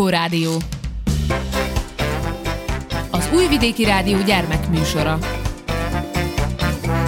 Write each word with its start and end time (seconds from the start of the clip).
Lluskó 0.00 0.18
Rádió. 0.18 0.56
Az 3.10 3.28
Újvidéki 3.34 3.84
Rádió 3.84 4.22
gyermekműsora. 4.22 5.18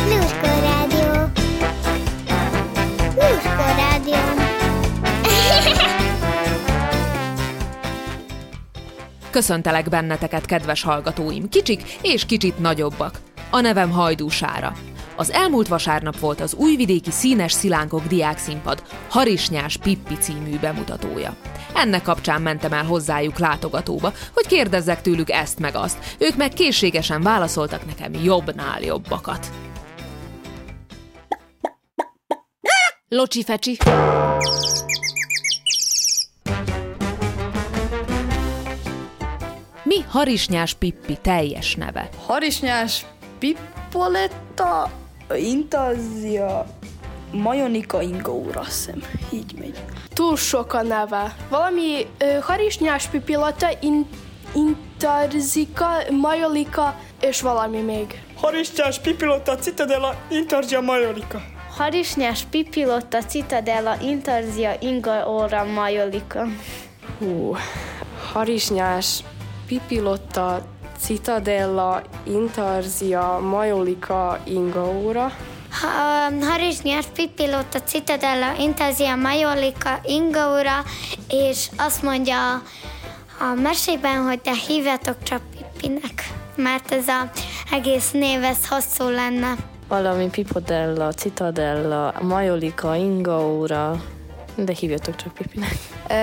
Lluskó 0.08 0.46
Rádió. 0.60 1.12
Lluskó 3.14 3.64
Rádió. 3.76 4.14
Köszöntelek 9.30 9.88
benneteket, 9.88 10.46
kedves 10.46 10.82
hallgatóim, 10.82 11.48
kicsik 11.48 11.82
és 12.02 12.26
kicsit 12.26 12.58
nagyobbak. 12.58 13.20
A 13.50 13.60
nevem 13.60 13.90
Hajdúsára. 13.90 14.72
Az 15.22 15.32
elmúlt 15.32 15.68
vasárnap 15.68 16.18
volt 16.18 16.40
az 16.40 16.54
újvidéki 16.54 17.10
Színes 17.10 17.52
Szilánkok 17.52 18.06
diákszínpad 18.06 18.82
Harisnyás 19.08 19.76
Pippi 19.76 20.14
című 20.14 20.58
bemutatója. 20.58 21.36
Ennek 21.74 22.02
kapcsán 22.02 22.42
mentem 22.42 22.72
el 22.72 22.84
hozzájuk 22.84 23.38
látogatóba, 23.38 24.12
hogy 24.34 24.46
kérdezzek 24.46 25.02
tőlük 25.02 25.30
ezt 25.30 25.58
meg 25.58 25.74
azt. 25.74 26.16
Ők 26.18 26.36
meg 26.36 26.52
készségesen 26.52 27.22
válaszoltak 27.22 27.86
nekem 27.86 28.12
jobbnál 28.22 28.80
jobbakat. 28.80 29.46
Locsi 33.08 33.44
fecsi. 33.44 33.76
Mi 39.82 40.00
Harisnyás 40.08 40.74
Pippi 40.74 41.18
teljes 41.22 41.74
neve? 41.74 42.08
Harisnyás 42.26 43.06
Pippoletta 43.38 45.00
Intazia 45.36 46.66
Majonika 47.32 48.02
Ingaura, 48.02 48.60
azt 48.60 48.68
hiszem, 48.68 49.02
így 49.32 49.54
megy. 49.58 49.82
Túl 50.12 50.36
sok 50.36 50.72
a 50.72 50.82
neve. 50.82 51.36
Valami 51.48 52.06
ö, 52.18 52.38
harisnyás 52.40 53.06
pipilata, 53.06 53.68
in, 53.80 54.06
intarzika, 54.54 55.88
majolika, 56.10 57.00
és 57.20 57.40
valami 57.40 57.80
még. 57.80 58.22
Harisnyás 58.40 58.98
Pipilota 58.98 59.56
Citadella 59.56 60.14
Intarzia 60.30 60.80
Majolika. 60.80 61.42
Harisnyás 61.76 62.42
Pipilotta 62.50 63.24
Citadella 63.24 63.96
Intarzia 64.00 64.76
Inga 64.80 65.28
Ora 65.28 65.64
Majolika. 65.64 66.46
Hú, 67.18 67.56
harisnyás, 68.32 69.24
pipilotta, 69.66 70.62
citadella, 71.02 72.02
intarzia, 72.24 73.38
majolika, 73.38 74.38
ingaóra. 74.44 75.32
Ha, 75.80 75.88
um, 76.30 76.40
Harisnyás 76.40 77.06
Pipilota 77.14 77.80
Citadella 77.80 78.54
Intazia 78.58 79.16
Majolika 79.16 80.00
Ingaura, 80.04 80.82
és 81.28 81.68
azt 81.76 82.02
mondja 82.02 82.62
a 83.40 83.60
mesében, 83.62 84.22
hogy 84.22 84.40
te 84.40 84.52
hívjatok 84.68 85.22
csak 85.22 85.40
Pippinek, 85.56 86.32
mert 86.56 86.92
ez 86.92 87.08
a 87.08 87.30
egész 87.70 88.10
név, 88.10 88.42
ez 88.42 88.68
hosszú 88.68 89.08
lenne. 89.08 89.54
Valami 89.88 90.28
pipodella, 90.30 91.12
citadella, 91.12 92.14
majolika, 92.20 92.94
ingaóra. 92.94 94.02
De 94.54 94.72
hívjatok 94.80 95.16
csak 95.16 95.34
Pipinek. 95.34 95.72
Ö, 96.08 96.14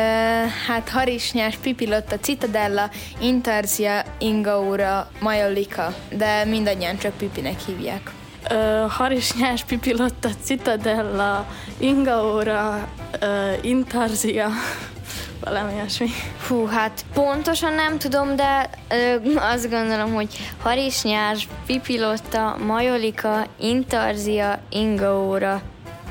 hát 0.67 0.89
Harisnyás, 0.89 1.55
Pipilotta, 1.55 2.19
Citadella, 2.19 2.89
Intarzia, 3.19 4.03
Ingaura, 4.17 5.11
Majolika, 5.19 5.95
de 6.09 6.45
mindannyian 6.45 6.97
csak 6.97 7.13
Pipinek 7.17 7.59
hívják. 7.59 8.11
Ö, 8.49 8.85
harisnyás, 8.89 9.63
pipilotta, 9.63 10.29
citadella, 10.43 11.45
ingaóra, 11.77 12.87
ö, 13.19 13.51
intarzia, 13.61 14.49
valami 15.43 15.73
ilyesmi. 15.73 16.07
Hú, 16.47 16.65
hát 16.65 17.05
pontosan 17.13 17.73
nem 17.73 17.97
tudom, 17.97 18.35
de 18.35 18.69
ö, 18.89 19.15
azt 19.35 19.69
gondolom, 19.69 20.13
hogy 20.13 20.27
Harisnyás, 20.61 21.47
Pipilotta, 21.65 22.57
Majolika, 22.65 23.45
Intarzia, 23.59 24.59
Ingaóra, 24.69 25.61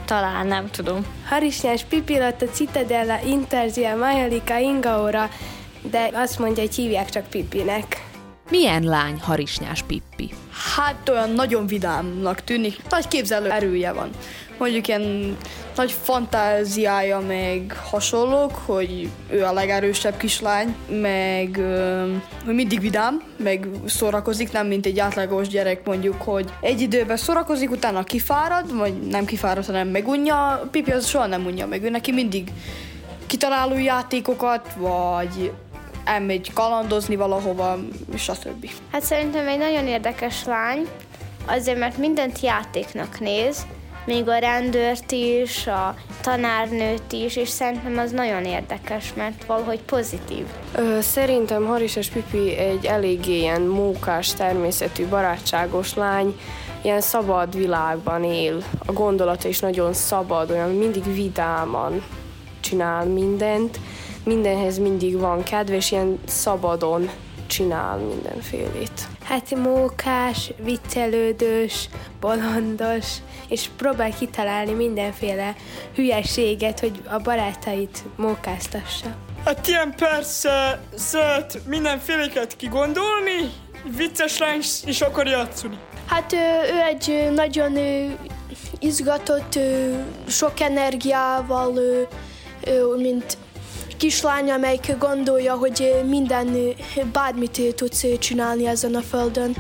talán 0.09 0.47
nem 0.47 0.71
tudom. 0.71 1.07
Harisnyás, 1.29 1.85
Pipilotta, 1.85 2.47
Citadella, 2.47 3.19
Interzia, 3.27 3.97
Majolika, 3.97 4.59
Ingaora, 4.59 5.29
de 5.83 6.11
azt 6.13 6.39
mondja, 6.39 6.63
hogy 6.63 6.75
hívják 6.75 7.09
csak 7.09 7.27
Pipinek. 7.27 8.08
Milyen 8.51 8.83
lány 8.83 9.21
Harisnyás 9.21 9.83
Pippi? 9.83 10.31
Hát 10.77 11.09
olyan 11.09 11.31
nagyon 11.31 11.67
vidámnak 11.67 12.45
tűnik, 12.45 12.81
nagy 12.91 13.09
képzelő 13.09 13.51
erője 13.51 13.93
van. 13.93 14.11
Mondjuk 14.59 14.89
ilyen 14.89 15.37
nagy 15.77 15.93
fantáziája, 16.03 17.21
meg 17.21 17.77
hasonlók, 17.91 18.53
hogy 18.67 19.09
ő 19.31 19.45
a 19.45 19.53
legerősebb 19.53 20.17
kislány, 20.17 20.77
meg 20.89 21.61
hogy 22.45 22.55
mindig 22.55 22.81
vidám, 22.81 23.23
meg 23.37 23.69
szórakozik, 23.87 24.53
nem 24.53 24.67
mint 24.67 24.87
egy 24.87 24.99
átlagos 24.99 25.49
gyerek 25.49 25.87
mondjuk, 25.87 26.23
hogy 26.23 26.53
egy 26.61 26.81
időben 26.81 27.17
szórakozik, 27.17 27.71
utána 27.71 28.05
kifárad, 28.05 28.77
vagy 28.77 29.01
nem 29.01 29.25
kifárad, 29.25 29.67
hanem 29.67 29.89
megunja. 29.89 30.69
Pipi 30.71 30.91
az 30.91 31.07
soha 31.07 31.27
nem 31.27 31.47
unja 31.47 31.67
meg, 31.67 31.83
ő 31.83 31.91
neki 31.91 32.13
mindig 32.13 32.53
kitaláló 33.27 33.79
játékokat, 33.79 34.69
vagy 34.77 35.53
elmegy 36.09 36.53
kalandozni 36.53 37.17
valahova, 37.17 37.79
stb. 38.17 38.71
Hát 38.93 39.03
szerintem 39.03 39.49
egy 39.49 39.59
nagyon 39.59 39.87
érdekes 39.87 40.45
lány, 40.45 40.89
azért 41.47 41.79
mert 41.79 41.97
mindent 41.97 42.41
játéknak 42.41 43.21
néz, 43.21 43.67
még 44.09 44.29
a 44.29 44.39
rendőrt 44.39 45.13
is, 45.13 45.67
a 45.67 45.95
tanárnőt 46.23 47.13
is, 47.13 47.37
és 47.37 47.49
szerintem 47.49 47.99
az 47.99 48.11
nagyon 48.11 48.45
érdekes, 48.45 49.13
mert 49.15 49.45
valahogy 49.45 49.81
pozitív. 49.81 50.45
Ö, 50.75 51.01
szerintem 51.01 51.67
Haris 51.67 51.97
és 51.97 52.09
Pipi 52.09 52.57
egy 52.57 52.85
eléggé 52.87 53.39
ilyen 53.39 53.63
mókás, 53.63 54.33
természetű, 54.33 55.07
barátságos 55.07 55.95
lány, 55.95 56.41
ilyen 56.83 57.01
szabad 57.01 57.57
világban 57.57 58.25
él. 58.25 58.63
A 58.87 58.93
gondolata 58.93 59.49
is 59.49 59.61
nagyon 59.61 59.93
szabad, 59.93 60.51
olyan 60.51 60.71
mindig 60.71 61.15
vidáman 61.15 62.03
csinál 62.61 63.05
mindent, 63.05 63.79
mindenhez 64.29 64.79
mindig 64.79 65.19
van 65.19 65.43
kedve, 65.43 65.77
és 65.77 65.91
ilyen 65.91 66.19
szabadon 66.27 67.11
csinál 67.47 67.97
mindenfélét. 67.97 69.09
Hát 69.25 69.55
mókás, 69.55 70.53
viccelődős, 70.63 71.89
bolondos, 72.21 73.07
és 73.49 73.69
próbál 73.77 74.15
kitalálni 74.19 74.73
mindenféle 74.73 75.55
hülyeséget, 75.95 76.81
hogy 76.81 77.03
a 77.11 77.19
barátait 77.19 78.05
mókáztassa. 78.17 79.07
Hát 79.45 79.67
ilyen 79.67 79.95
persze 79.97 80.81
szeret 80.95 81.61
mindenféléket 81.67 82.57
kigondolni, 82.57 83.53
vicces 83.97 84.39
lány 84.39 84.61
is 84.85 85.01
akar 85.01 85.27
játszani. 85.27 85.79
Hát 86.07 86.33
ő 86.33 86.81
egy 86.89 87.31
nagyon 87.35 87.79
izgatott, 88.79 89.59
sok 90.27 90.61
energiával, 90.61 91.73
mint 92.97 93.37
kislány, 93.99 94.51
amelyik 94.51 94.99
gondolja, 94.99 95.55
hogy 95.55 95.83
ö, 95.83 96.05
minden, 96.05 96.55
ö, 96.55 96.71
bármit 97.13 97.59
ö, 97.59 97.73
tudsz 97.73 98.05
csinálni 98.19 98.67
ezen 98.67 98.95
a 98.95 99.01
földön. 99.01 99.57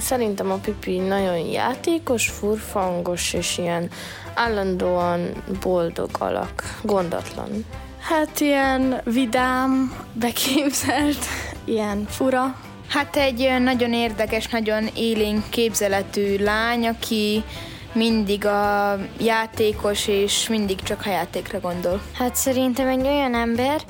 Szerintem 0.00 0.50
a 0.50 0.54
Pipi 0.56 0.98
nagyon 0.98 1.36
játékos, 1.36 2.28
furfangos, 2.28 3.32
és 3.32 3.58
ilyen 3.58 3.90
állandóan 4.34 5.44
boldog 5.62 6.10
alak, 6.18 6.78
gondatlan. 6.82 7.64
Hát 8.00 8.40
ilyen 8.40 9.00
vidám, 9.04 9.96
beképzelt, 10.12 11.24
ilyen 11.64 12.06
fura. 12.08 12.56
Hát 12.88 13.16
egy 13.16 13.54
nagyon 13.60 13.92
érdekes, 13.92 14.46
nagyon 14.46 14.88
élénk 14.94 15.50
képzeletű 15.50 16.36
lány, 16.36 16.86
aki 16.86 17.44
mindig 17.92 18.46
a 18.46 18.96
játékos, 19.20 20.08
és 20.08 20.48
mindig 20.48 20.82
csak 20.82 21.02
a 21.06 21.10
játékra 21.10 21.60
gondol. 21.60 22.00
Hát 22.12 22.34
szerintem 22.34 22.88
egy 22.88 23.06
olyan 23.06 23.34
ember, 23.34 23.80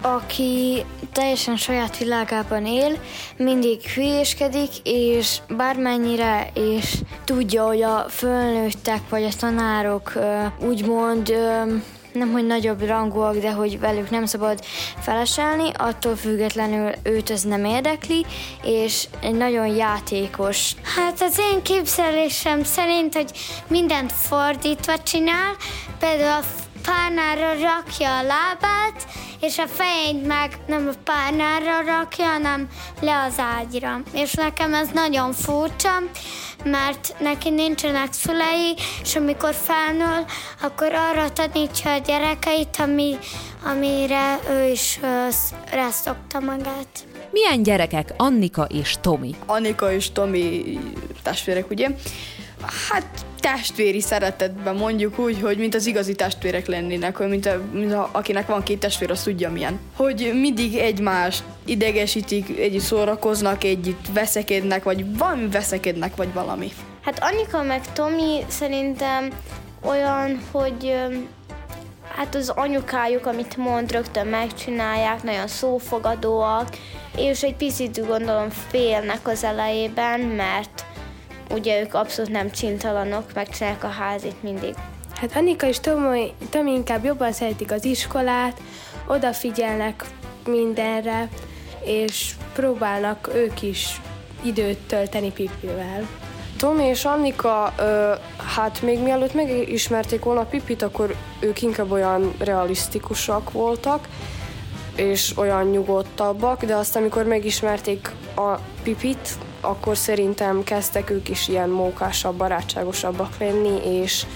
aki 0.00 0.84
teljesen 1.12 1.56
saját 1.56 1.98
világában 1.98 2.66
él, 2.66 2.98
mindig 3.36 3.82
hülyéskedik, 3.82 4.70
és 4.82 5.38
bármennyire, 5.48 6.50
és 6.54 6.94
tudja, 7.24 7.66
hogy 7.66 7.82
a 7.82 8.06
fölnőttek 8.08 9.00
vagy 9.08 9.24
a 9.24 9.36
tanárok 9.38 10.12
úgymond 10.60 11.34
nem 12.16 12.32
hogy 12.32 12.46
nagyobb 12.46 12.86
rangúak, 12.86 13.36
de 13.36 13.52
hogy 13.52 13.80
velük 13.80 14.10
nem 14.10 14.26
szabad 14.26 14.64
feleselni, 15.00 15.70
attól 15.76 16.16
függetlenül 16.16 16.92
őt 17.02 17.30
ez 17.30 17.42
nem 17.42 17.64
érdekli, 17.64 18.26
és 18.62 19.04
egy 19.20 19.34
nagyon 19.34 19.66
játékos. 19.66 20.72
Hát 20.96 21.20
az 21.20 21.38
én 21.52 21.62
képzelésem 21.62 22.64
szerint, 22.64 23.14
hogy 23.14 23.30
mindent 23.68 24.12
fordítva 24.12 24.98
csinál, 24.98 25.56
például 25.98 26.42
a 26.42 26.46
párnára 26.86 27.52
rakja 27.52 28.18
a 28.18 28.22
lábát, 28.22 29.06
és 29.40 29.58
a 29.58 29.66
fejét 29.66 30.26
meg 30.26 30.58
nem 30.66 30.88
a 30.92 30.98
párnára 31.04 31.82
rakja, 31.84 32.24
hanem 32.24 32.68
le 33.00 33.22
az 33.22 33.38
ágyra. 33.38 34.00
És 34.12 34.32
nekem 34.32 34.74
ez 34.74 34.88
nagyon 34.94 35.32
furcsa, 35.32 35.90
mert 36.64 37.14
neki 37.20 37.50
nincsenek 37.50 38.12
szülei, 38.12 38.74
és 39.02 39.16
amikor 39.16 39.54
felnől, 39.54 40.24
akkor 40.62 40.92
arra 40.94 41.32
tanítja 41.32 41.92
a 41.92 41.98
gyerekeit, 41.98 42.76
ami, 42.78 43.16
amire 43.64 44.38
ő 44.50 44.70
is 44.70 45.00
reszokta 45.70 46.40
magát. 46.40 47.06
Milyen 47.30 47.62
gyerekek 47.62 48.14
Annika 48.16 48.64
és 48.64 48.96
Tomi? 49.00 49.34
Annika 49.46 49.92
és 49.92 50.12
Tomi 50.12 50.78
testvérek, 51.22 51.70
ugye? 51.70 51.88
Hát 52.88 53.25
testvéri 53.40 54.00
szeretetben 54.00 54.74
mondjuk 54.74 55.18
úgy, 55.18 55.40
hogy 55.40 55.58
mint 55.58 55.74
az 55.74 55.86
igazi 55.86 56.14
testvérek 56.14 56.66
lennének, 56.66 57.16
hogy 57.16 57.28
mint, 57.28 57.46
a, 57.46 57.60
mint 57.72 57.92
a, 57.92 58.08
akinek 58.12 58.46
van 58.46 58.62
két 58.62 58.78
testvér, 58.78 59.10
az 59.10 59.22
tudja 59.22 59.50
milyen. 59.50 59.78
Hogy 59.96 60.30
mindig 60.40 60.76
egymást 60.76 61.42
idegesítik, 61.64 62.58
együtt 62.58 62.82
szórakoznak, 62.82 63.64
együtt 63.64 64.06
veszekednek, 64.12 64.82
vagy 64.82 65.16
valami 65.16 65.48
veszekednek, 65.48 66.16
vagy 66.16 66.32
valami. 66.32 66.72
Hát 67.02 67.22
Annika 67.22 67.62
meg 67.62 67.92
Tomi 67.92 68.44
szerintem 68.48 69.30
olyan, 69.80 70.40
hogy 70.50 70.94
hát 72.16 72.34
az 72.34 72.48
anyukájuk, 72.48 73.26
amit 73.26 73.56
mond, 73.56 73.92
rögtön 73.92 74.26
megcsinálják, 74.26 75.22
nagyon 75.22 75.46
szófogadóak, 75.46 76.68
és 77.16 77.42
egy 77.42 77.56
picit 77.56 78.06
gondolom 78.06 78.48
félnek 78.50 79.28
az 79.28 79.44
elejében, 79.44 80.20
mert 80.20 80.85
ugye 81.50 81.80
ők 81.80 81.94
abszolút 81.94 82.30
nem 82.30 82.50
csintalanok, 82.50 83.34
megcsinálják 83.34 83.84
a 83.84 83.88
házit 83.88 84.42
mindig. 84.42 84.74
Hát 85.14 85.36
Annika 85.36 85.66
és 85.66 85.80
Tomi, 85.80 86.32
Tomi 86.50 86.72
inkább 86.72 87.04
jobban 87.04 87.32
szeretik 87.32 87.72
az 87.72 87.84
iskolát, 87.84 88.60
odafigyelnek 89.06 90.04
mindenre, 90.46 91.28
és 91.84 92.34
próbálnak 92.54 93.30
ők 93.34 93.62
is 93.62 94.00
időt 94.42 94.78
tölteni 94.78 95.32
Pippivel. 95.32 96.08
Tomi 96.58 96.84
és 96.84 97.04
Annika, 97.04 97.72
ö, 97.78 98.12
hát 98.54 98.82
még 98.82 99.00
mielőtt 99.00 99.34
megismerték 99.34 100.24
volna 100.24 100.44
Pipit, 100.44 100.82
akkor 100.82 101.14
ők 101.40 101.62
inkább 101.62 101.90
olyan 101.90 102.34
realisztikusak 102.38 103.52
voltak, 103.52 104.08
és 104.96 105.32
olyan 105.36 105.64
nyugodtabbak, 105.64 106.64
de 106.64 106.74
aztán, 106.74 107.02
amikor 107.02 107.24
megismerték 107.24 108.10
a 108.36 108.54
Pipit, 108.82 109.38
akkor 109.66 109.96
szerintem 109.96 110.64
kezdtek 110.64 111.10
ők 111.10 111.28
is 111.28 111.48
ilyen 111.48 111.68
mókásabb, 111.68 112.34
barátságosabbak 112.34 113.38
lenni, 113.38 114.00
és 114.00 114.26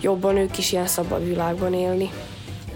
jobban 0.00 0.36
ők 0.36 0.58
is 0.58 0.72
ilyen 0.72 0.86
szabad 0.86 1.24
világban 1.24 1.74
élni. 1.74 2.10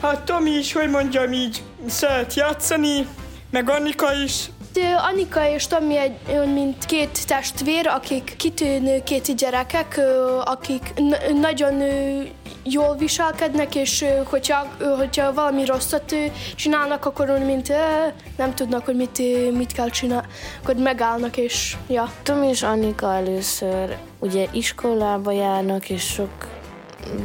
Hát 0.03 0.25
Tomi 0.25 0.51
is, 0.51 0.73
hogy 0.73 0.91
mondjam 0.91 1.33
így, 1.33 1.63
szeret 1.87 2.35
játszani, 2.35 3.07
meg 3.51 3.71
Annika 3.71 4.13
is. 4.25 4.51
Annika 5.11 5.49
és 5.49 5.67
Tomi 5.67 5.97
egy, 5.97 6.19
mint 6.55 6.85
két 6.85 7.27
testvér, 7.27 7.87
akik 7.87 8.35
kitűnő 8.37 9.03
két 9.03 9.37
gyerekek, 9.37 10.01
akik 10.45 10.93
nagyon 11.41 11.83
jól 12.63 12.97
viselkednek, 12.97 13.75
és 13.75 14.05
hogyha, 14.25 14.67
hogyha 14.97 15.33
valami 15.33 15.65
rosszat 15.65 16.15
csinálnak, 16.55 17.05
akkor 17.05 17.29
mint 17.29 17.73
nem 18.37 18.55
tudnak, 18.55 18.85
hogy 18.85 18.97
mit, 18.97 19.19
mit 19.57 19.73
kell 19.73 19.91
csinálni, 19.91 20.27
akkor 20.63 20.75
megállnak, 20.75 21.37
és 21.37 21.77
ja. 21.89 22.13
Tom 22.23 22.43
és 22.43 22.63
Annika 22.63 23.15
először 23.15 23.97
ugye 24.19 24.47
iskolába 24.53 25.33
járnak, 25.33 25.91
és 25.91 26.03
sok 26.03 26.57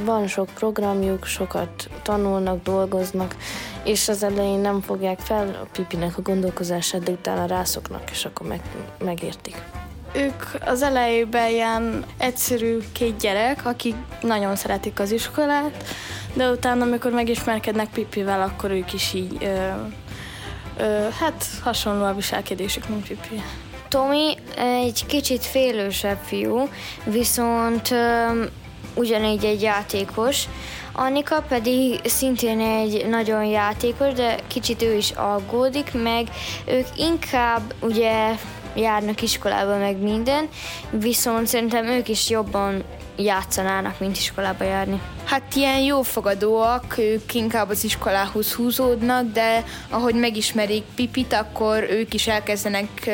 van 0.06 0.28
sok 0.28 0.48
programjuk, 0.54 1.26
sokat 1.26 1.90
tanulnak, 2.02 2.64
dolgoznak, 2.64 3.36
és 3.84 4.10
az 4.10 4.24
elején 4.24 4.60
nem 4.60 4.82
fogják 4.82 5.20
fel 5.20 5.60
a 5.64 5.68
pipinek 5.72 6.18
a 6.18 6.22
gondolkozását, 6.22 7.04
de 7.04 7.12
utána 7.12 7.46
rászoknak, 7.46 8.12
és 8.12 8.26
akkor 8.26 8.48
meg, 8.48 8.62
megértik. 9.04 9.64
Ők 10.16 10.44
az 10.66 10.82
elejében 10.82 11.50
ilyen 11.50 12.06
egyszerű 12.18 12.78
két 12.92 13.18
gyerek, 13.18 13.66
akik 13.66 13.96
nagyon 14.22 14.56
szeretik 14.56 15.00
az 15.00 15.12
iskolát, 15.12 15.84
de 16.34 16.50
utána, 16.50 16.84
amikor 16.84 17.12
megismerkednek 17.12 17.90
Pipivel, 17.90 18.42
akkor 18.42 18.72
ők 18.72 18.94
is 18.94 19.14
így, 19.14 19.38
ö, 19.42 19.70
ö, 20.78 21.08
hát 21.20 21.46
hasonló 21.64 22.06
a 22.06 22.14
viselkedésük, 22.14 22.90
mint 22.90 23.08
Pipi. 23.08 23.42
Tomi 23.88 24.38
egy 24.56 25.06
kicsit 25.06 25.46
félősebb 25.46 26.20
fiú, 26.24 26.70
viszont 27.04 27.92
ö, 27.92 28.44
ugyanígy 28.96 29.46
egy 29.46 29.62
játékos, 29.62 30.48
Annika 30.96 31.42
pedig 31.42 32.00
szintén 32.04 32.60
egy 32.60 33.06
nagyon 33.10 33.46
játékos, 33.46 34.14
de 34.14 34.36
kicsit 34.48 34.82
ő 34.82 34.94
is 34.94 35.12
aggódik, 35.12 35.92
meg 35.94 36.28
ők 36.66 36.88
inkább 36.98 37.74
ugye 37.82 38.36
járnak 38.76 39.22
iskolába, 39.22 39.78
meg 39.78 39.98
minden, 39.98 40.50
viszont 40.92 41.48
szerintem 41.48 41.86
ők 41.86 42.08
is 42.08 42.30
jobban 42.30 42.84
játszanának, 43.18 44.00
mint 44.00 44.18
iskolába 44.18 44.64
járni. 44.64 45.02
Hát 45.26 45.56
ilyen 45.56 45.80
jófogadóak, 45.80 46.98
ők 46.98 47.34
inkább 47.34 47.70
az 47.70 47.84
iskolához 47.84 48.54
húzódnak, 48.54 49.32
de 49.32 49.64
ahogy 49.90 50.16
megismerik 50.16 50.84
Pipit, 50.96 51.34
akkor 51.34 51.88
ők 51.90 52.14
is 52.14 52.28
elkezdenek 52.28 53.10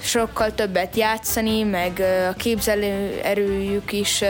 sokkal 0.00 0.54
többet 0.54 0.96
játszani, 0.96 1.62
meg 1.62 2.02
a 2.30 2.32
képzelő 2.32 3.20
erőjük 3.22 3.92
is 3.92 4.22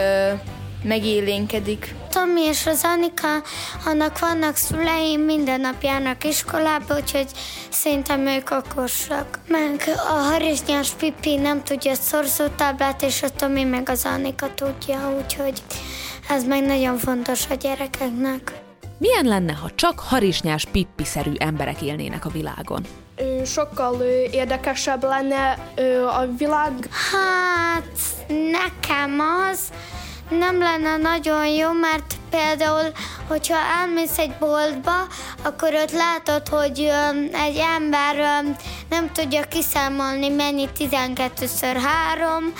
megélénkedik. 0.83 1.95
Tomi 2.09 2.41
és 2.41 2.65
az 2.65 2.81
Anika, 2.83 3.41
annak 3.85 4.19
vannak 4.19 4.55
szüleim, 4.55 5.21
minden 5.21 5.61
nap 5.61 5.81
járnak 5.81 6.23
iskolába, 6.23 6.95
úgyhogy 6.95 7.27
szerintem 7.69 8.27
ők 8.27 8.49
okosak. 8.51 9.39
Meg 9.47 9.83
a 9.95 10.11
harisnyás 10.11 10.89
Pipi 10.89 11.35
nem 11.35 11.63
tudja 11.63 11.91
a 11.91 11.95
szorzótáblát, 11.95 13.01
és 13.01 13.23
a 13.23 13.29
Tomi 13.29 13.63
meg 13.63 13.89
az 13.89 14.05
Anika 14.05 14.53
tudja, 14.53 15.21
úgyhogy 15.21 15.61
ez 16.29 16.43
meg 16.43 16.65
nagyon 16.65 16.97
fontos 16.97 17.49
a 17.49 17.53
gyerekeknek. 17.53 18.61
Milyen 18.99 19.25
lenne, 19.25 19.53
ha 19.53 19.69
csak 19.75 19.99
harisnyás 19.99 20.65
Pippi-szerű 20.65 21.31
emberek 21.37 21.81
élnének 21.81 22.25
a 22.25 22.29
világon? 22.29 22.85
Sokkal 23.45 24.01
érdekesebb 24.31 25.03
lenne 25.03 25.51
a 26.17 26.25
világ. 26.37 26.89
Hát, 27.11 27.97
nekem 28.27 29.19
az, 29.51 29.59
nem 30.29 30.59
lenne 30.59 30.97
nagyon 30.97 31.47
jó, 31.47 31.71
mert 31.71 32.15
például, 32.29 32.91
hogyha 33.27 33.57
elmész 33.81 34.17
egy 34.17 34.33
boltba, 34.39 35.07
akkor 35.43 35.73
ott 35.73 35.91
látod, 35.91 36.47
hogy 36.47 36.91
egy 37.31 37.57
ember 37.75 38.43
nem 38.89 39.11
tudja 39.13 39.43
kiszámolni, 39.43 40.29
mennyi 40.29 40.69
12-ször 40.77 41.77
3, 41.83 42.53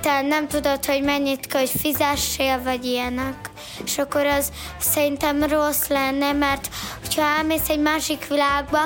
te 0.00 0.20
nem 0.20 0.48
tudod, 0.48 0.84
hogy 0.84 1.02
mennyit 1.02 1.46
kell, 1.46 1.60
hogy 1.60 1.80
fizessél, 1.80 2.62
vagy 2.62 2.84
ilyenek. 2.84 3.50
És 3.84 3.98
akkor 3.98 4.26
az 4.26 4.52
szerintem 4.78 5.42
rossz 5.42 5.86
lenne, 5.86 6.32
mert 6.32 6.68
hogyha 7.00 7.22
elmész 7.22 7.68
egy 7.68 7.80
másik 7.80 8.26
világba, 8.28 8.80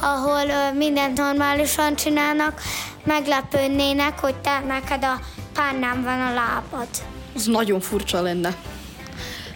ahol 0.00 0.72
mindent 0.72 1.18
normálisan 1.18 1.96
csinálnak, 1.96 2.60
meglepődnének, 3.04 4.18
hogy 4.18 4.34
te 4.34 4.58
neked 4.58 5.04
a 5.04 5.20
párnám 5.54 6.02
van 6.02 6.20
a 6.20 6.34
lábad 6.34 6.88
az 7.34 7.46
nagyon 7.46 7.80
furcsa 7.80 8.22
lenne. 8.22 8.56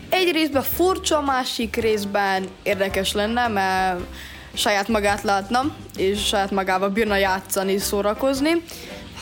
Egy 0.09 0.31
részben 0.33 0.63
furcsa, 0.63 1.21
másik 1.21 1.77
részben 1.77 2.49
érdekes 2.63 3.13
lenne, 3.13 3.49
mert 3.49 4.01
saját 4.55 4.89
magát 4.89 5.23
látna, 5.23 5.75
és 5.97 6.27
saját 6.27 6.51
magával 6.51 6.89
bírna 6.89 7.17
játszani, 7.17 7.79
szórakozni. 7.79 8.63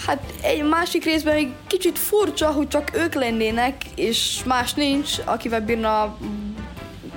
Hát 0.07 0.23
egy 0.43 0.63
másik 0.63 1.05
részben 1.05 1.35
egy 1.35 1.53
kicsit 1.67 1.99
furcsa, 1.99 2.51
hogy 2.51 2.69
csak 2.69 2.91
ők 2.95 3.15
lennének, 3.15 3.75
és 3.95 4.41
más 4.45 4.75
nincs, 4.75 5.11
akivel 5.25 5.61
bírna 5.61 6.17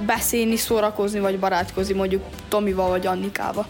beszélni, 0.06 0.56
szórakozni, 0.56 1.20
vagy 1.20 1.40
barátkozni, 1.40 1.94
mondjuk 1.94 2.24
Tomival 2.50 2.90
vagy 2.90 3.08
Annikával. 3.08 3.68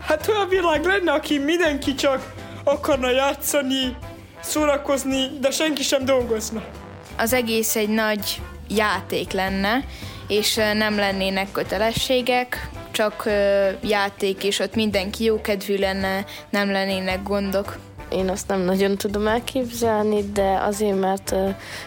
Hát 0.00 0.28
olyan 0.28 0.48
világ 0.48 0.84
lenne, 0.84 1.12
aki 1.12 1.38
mindenki 1.38 1.94
csak 1.94 2.32
akarna 2.64 3.10
játszani, 3.10 3.96
szórakozni, 4.42 5.30
de 5.40 5.50
senki 5.50 5.82
sem 5.82 6.04
dolgozna 6.04 6.62
az 7.16 7.32
egész 7.32 7.76
egy 7.76 7.88
nagy 7.88 8.40
játék 8.68 9.32
lenne, 9.32 9.84
és 10.28 10.54
nem 10.54 10.96
lennének 10.96 11.52
kötelességek, 11.52 12.70
csak 12.90 13.28
játék, 13.82 14.44
és 14.44 14.58
ott 14.58 14.74
mindenki 14.74 15.24
jókedvű 15.24 15.76
lenne, 15.76 16.24
nem 16.50 16.70
lennének 16.70 17.22
gondok. 17.22 17.78
Én 18.08 18.28
azt 18.28 18.48
nem 18.48 18.60
nagyon 18.60 18.96
tudom 18.96 19.26
elképzelni, 19.26 20.30
de 20.32 20.58
azért, 20.62 21.00
mert 21.00 21.34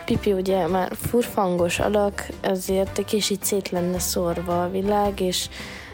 Pipi 0.06 0.32
ugye 0.32 0.68
már 0.68 0.92
furfangos 1.10 1.80
alak, 1.80 2.28
ezért 2.42 2.98
egy 2.98 3.06
kicsit 3.06 3.44
szét 3.44 3.70
lenne 3.70 4.00
szórva 4.00 4.64
a 4.64 4.70
világ, 4.70 5.20
és 5.20 5.50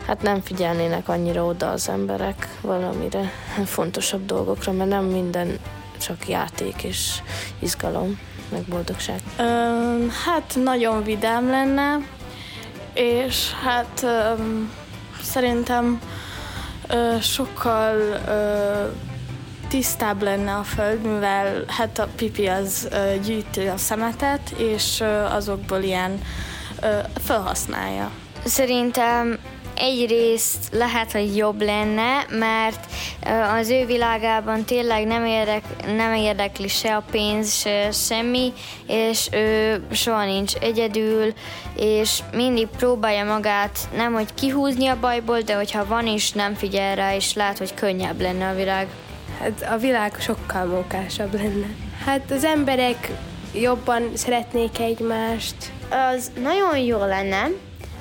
hát 0.07 0.21
nem 0.21 0.41
figyelnének 0.41 1.09
annyira 1.09 1.45
oda 1.45 1.69
az 1.69 1.89
emberek 1.89 2.47
valamire 2.61 3.31
fontosabb 3.65 4.25
dolgokra, 4.25 4.71
mert 4.71 4.89
nem 4.89 5.05
minden 5.05 5.59
csak 5.99 6.27
játék 6.27 6.83
és 6.83 7.21
izgalom 7.59 8.19
meg 8.51 8.61
boldogság? 8.61 9.19
Um, 9.39 10.09
hát 10.25 10.55
nagyon 10.63 11.03
vidám 11.03 11.49
lenne, 11.49 11.97
és 12.93 13.51
hát 13.63 14.05
um, 14.37 14.71
Szerintem 15.23 15.99
ö, 16.87 17.15
sokkal 17.21 17.95
ö, 18.27 18.87
tisztább 19.67 20.21
lenne 20.21 20.53
a 20.55 20.63
föld, 20.63 21.01
mivel 21.01 21.63
hát 21.67 21.99
a 21.99 22.07
pipi 22.15 22.47
az 22.47 22.87
ö, 22.91 23.19
gyűjti 23.19 23.67
a 23.67 23.77
szemetet, 23.77 24.49
és 24.57 24.99
ö, 24.99 25.05
azokból 25.05 25.81
ilyen 25.81 26.21
ö, 26.81 26.97
felhasználja. 27.23 28.11
Szerintem 28.45 29.37
egyrészt 29.75 30.67
lehet, 30.71 31.11
hogy 31.11 31.37
jobb 31.37 31.61
lenne, 31.61 32.25
mert 32.29 32.85
az 33.59 33.69
ő 33.69 33.85
világában 33.85 34.63
tényleg 34.63 35.07
nem, 35.07 35.25
érdek, 35.25 35.63
nem 35.95 36.13
érdekli 36.13 36.67
se 36.67 36.95
a 36.95 37.03
pénz, 37.11 37.53
se 37.53 37.91
semmi, 37.91 38.53
és 38.87 39.27
ő 39.31 39.81
soha 39.91 40.25
nincs 40.25 40.53
egyedül, 40.53 41.33
és 41.75 42.19
mindig 42.33 42.67
próbálja 42.67 43.25
magát 43.25 43.79
nem, 43.95 44.13
hogy 44.13 44.33
kihúzni 44.33 44.87
a 44.87 44.99
bajból, 44.99 45.39
de 45.39 45.55
hogyha 45.55 45.85
van 45.85 46.07
is, 46.07 46.31
nem 46.31 46.53
figyel 46.53 46.95
rá, 46.95 47.15
és 47.15 47.33
lát, 47.33 47.57
hogy 47.57 47.73
könnyebb 47.73 48.21
lenne 48.21 48.47
a 48.47 48.55
világ. 48.55 48.87
Hát 49.39 49.67
a 49.71 49.77
világ 49.77 50.15
sokkal 50.19 50.65
mókásabb 50.65 51.33
lenne. 51.33 51.67
Hát 52.05 52.31
az 52.31 52.43
emberek 52.43 53.11
jobban 53.53 54.09
szeretnék 54.13 54.79
egymást. 54.79 55.55
Az 55.89 56.31
nagyon 56.41 56.77
jó 56.77 56.97
lenne, 56.97 57.47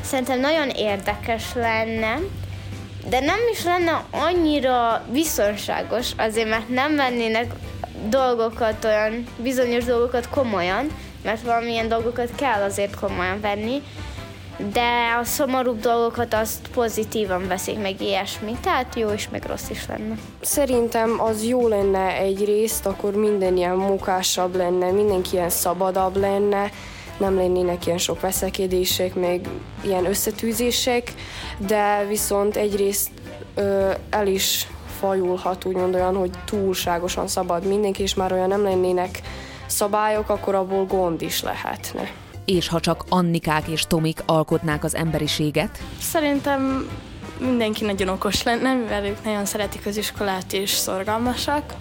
szerintem 0.03 0.41
nagyon 0.41 0.69
érdekes 0.69 1.55
lenne, 1.55 2.19
de 3.09 3.21
nem 3.21 3.39
is 3.53 3.65
lenne 3.65 4.05
annyira 4.11 5.05
biztonságos, 5.13 6.11
azért 6.17 6.49
mert 6.49 6.69
nem 6.69 6.97
vennének 6.97 7.53
dolgokat 8.09 8.85
olyan, 8.85 9.25
bizonyos 9.37 9.85
dolgokat 9.85 10.29
komolyan, 10.29 10.87
mert 11.25 11.43
valamilyen 11.43 11.89
dolgokat 11.89 12.35
kell 12.35 12.63
azért 12.63 12.95
komolyan 13.01 13.41
venni, 13.41 13.83
de 14.73 15.17
a 15.21 15.25
szomorúbb 15.25 15.81
dolgokat 15.81 16.35
azt 16.35 16.69
pozitívan 16.75 17.49
veszik 17.49 17.79
meg 17.79 18.01
ilyesmi, 18.01 18.57
tehát 18.63 18.95
jó 18.97 19.13
is, 19.13 19.29
meg 19.29 19.45
rossz 19.45 19.71
is 19.71 19.87
lenne. 19.87 20.15
Szerintem 20.41 21.21
az 21.21 21.45
jó 21.45 21.69
lenne 21.69 22.17
egy 22.17 22.45
részt, 22.45 22.87
akkor 22.87 23.15
minden 23.15 23.57
ilyen 23.57 23.77
munkásabb 23.77 24.57
lenne, 24.57 24.91
mindenki 24.91 25.29
ilyen 25.33 25.51
szabadabb 25.51 26.17
lenne, 26.17 26.71
nem 27.23 27.37
lennének 27.37 27.87
ilyen 27.87 27.99
sok 27.99 28.21
veszekedések, 28.21 29.15
meg 29.15 29.49
ilyen 29.85 30.05
összetűzések, 30.07 31.15
de 31.59 32.05
viszont 32.09 32.57
egyrészt 32.57 33.11
ö, 33.55 33.91
el 34.11 34.27
is 34.27 34.67
fajulhat 34.99 35.65
úgymond 35.65 35.95
olyan, 35.95 36.17
hogy 36.17 36.31
túlságosan 36.45 37.29
szabad 37.29 37.67
mindenki, 37.67 38.03
és 38.03 38.15
már 38.15 38.33
olyan 38.33 38.49
nem 38.49 38.63
lennének 38.63 39.21
szabályok, 39.67 40.29
akkor 40.29 40.55
abból 40.55 40.87
gond 40.87 41.23
is 41.23 41.43
lehetne. 41.43 42.11
És 42.45 42.69
ha 42.69 42.81
csak 42.81 43.05
Annikák 43.09 43.69
és 43.69 43.87
Tomik 43.87 44.23
alkotnák 44.27 44.85
az 44.85 44.95
emberiséget? 44.95 45.79
Szerintem 46.01 46.91
mindenki 47.39 47.85
nagyon 47.85 48.09
okos 48.09 48.43
lenne, 48.43 48.75
mivel 48.75 49.05
ők 49.05 49.25
nagyon 49.25 49.45
szeretik 49.45 49.87
az 49.87 49.97
iskolát 49.97 50.53
és 50.53 50.71
szorgalmasak, 50.71 51.75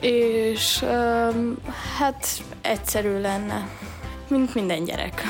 és 0.00 0.82
um, 0.82 1.56
hát 1.98 2.26
egyszerű 2.60 3.20
lenne 3.20 3.68
mint 4.28 4.54
minden 4.54 4.84
gyerek. 4.84 5.22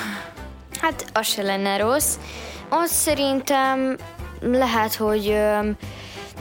Hát 0.80 1.04
az 1.12 1.26
se 1.26 1.42
lenne 1.42 1.76
rossz. 1.76 2.14
Az 2.68 2.90
szerintem 2.90 3.96
lehet, 4.40 4.94
hogy 4.94 5.36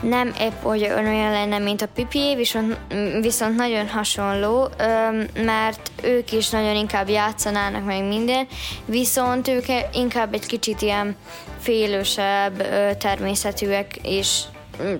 nem 0.02 0.32
épp 0.40 0.64
olyan 0.64 1.30
lenne, 1.30 1.58
mint 1.58 1.82
a 1.82 1.88
pipi, 1.94 2.34
viszont, 2.36 2.76
viszont 3.20 3.56
nagyon 3.56 3.88
hasonló, 3.88 4.68
mert 5.34 5.90
ők 6.02 6.32
is 6.32 6.48
nagyon 6.48 6.76
inkább 6.76 7.08
játszanának 7.08 7.84
meg 7.84 8.04
minden, 8.04 8.46
viszont 8.84 9.48
ők 9.48 9.64
inkább 9.92 10.34
egy 10.34 10.46
kicsit 10.46 10.82
ilyen 10.82 11.16
félősebb 11.60 12.66
természetűek, 12.98 13.96
és 14.02 14.40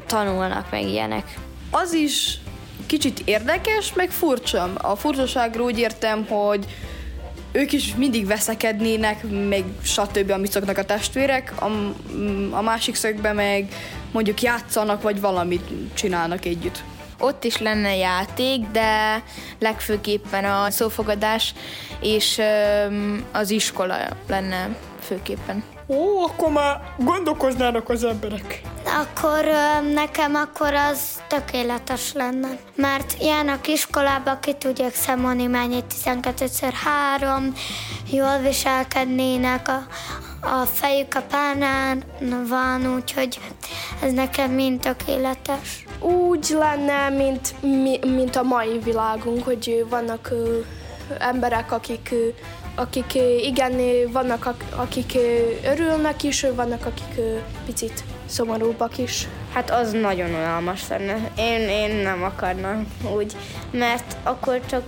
tanulnak 0.06 0.70
meg 0.70 0.82
ilyenek. 0.82 1.38
Az 1.70 1.92
is 1.92 2.38
kicsit 2.86 3.22
érdekes, 3.24 3.92
meg 3.92 4.10
furcsa. 4.10 4.72
A 4.74 4.96
furcsaságról 4.96 5.66
úgy 5.66 5.78
értem, 5.78 6.26
hogy 6.26 6.66
ők 7.54 7.72
is 7.72 7.94
mindig 7.94 8.26
veszekednének, 8.26 9.22
meg 9.48 9.64
stb. 9.82 10.30
amit 10.30 10.50
szoknak 10.50 10.78
a 10.78 10.84
testvérek, 10.84 11.52
a, 11.62 11.66
a 12.50 12.62
másik 12.62 12.94
szögben 12.94 13.34
meg 13.34 13.68
mondjuk 14.12 14.42
játszanak, 14.42 15.02
vagy 15.02 15.20
valamit 15.20 15.70
csinálnak 15.94 16.44
együtt. 16.44 16.82
Ott 17.18 17.44
is 17.44 17.58
lenne 17.58 17.96
játék, 17.96 18.60
de 18.72 19.22
legfőképpen 19.58 20.44
a 20.44 20.70
szófogadás 20.70 21.54
és 22.00 22.40
az 23.32 23.50
iskola 23.50 23.96
lenne 24.28 24.76
főképpen. 25.00 25.73
Ó, 25.86 26.22
akkor 26.22 26.50
már 26.50 26.80
gondolkoznának 26.98 27.88
az 27.88 28.04
emberek. 28.04 28.60
Akkor 28.84 29.44
nekem 29.94 30.34
akkor 30.34 30.74
az 30.74 31.22
tökéletes 31.28 32.12
lenne. 32.12 32.48
Mert 32.74 33.16
járnak 33.20 33.68
iskolába, 33.68 34.38
ki 34.38 34.54
tudják 34.54 34.94
számolni 34.94 35.46
mennyi 35.46 35.80
12x3, 36.04 37.56
jól 38.10 38.38
viselkednének, 38.38 39.68
a, 39.68 39.86
a 40.46 40.64
fejük 40.64 41.14
a 41.14 41.22
pánán 41.22 42.02
van, 42.48 42.94
úgyhogy 42.94 43.40
ez 44.02 44.12
nekem 44.12 44.50
mind 44.50 44.80
tökéletes. 44.80 45.84
Úgy 46.00 46.56
lenne, 46.58 47.08
mint, 47.08 47.54
mint 48.14 48.36
a 48.36 48.42
mai 48.42 48.78
világunk, 48.78 49.44
hogy 49.44 49.86
vannak 49.88 50.32
emberek, 51.18 51.72
akik 51.72 52.14
akik 52.74 53.14
igen, 53.42 53.72
vannak 54.12 54.54
akik 54.76 55.18
örülnek 55.64 56.22
is, 56.22 56.46
vannak 56.54 56.86
akik 56.86 57.24
picit 57.66 58.04
szomorúbbak 58.26 58.98
is. 58.98 59.28
Hát 59.52 59.70
az 59.70 59.92
nagyon 59.92 60.30
unalmas 60.30 60.88
lenne. 60.88 61.30
Én, 61.38 61.68
én 61.68 61.94
nem 61.94 62.22
akarnám 62.22 62.86
úgy, 63.16 63.36
mert 63.70 64.16
akkor 64.22 64.60
csak 64.66 64.82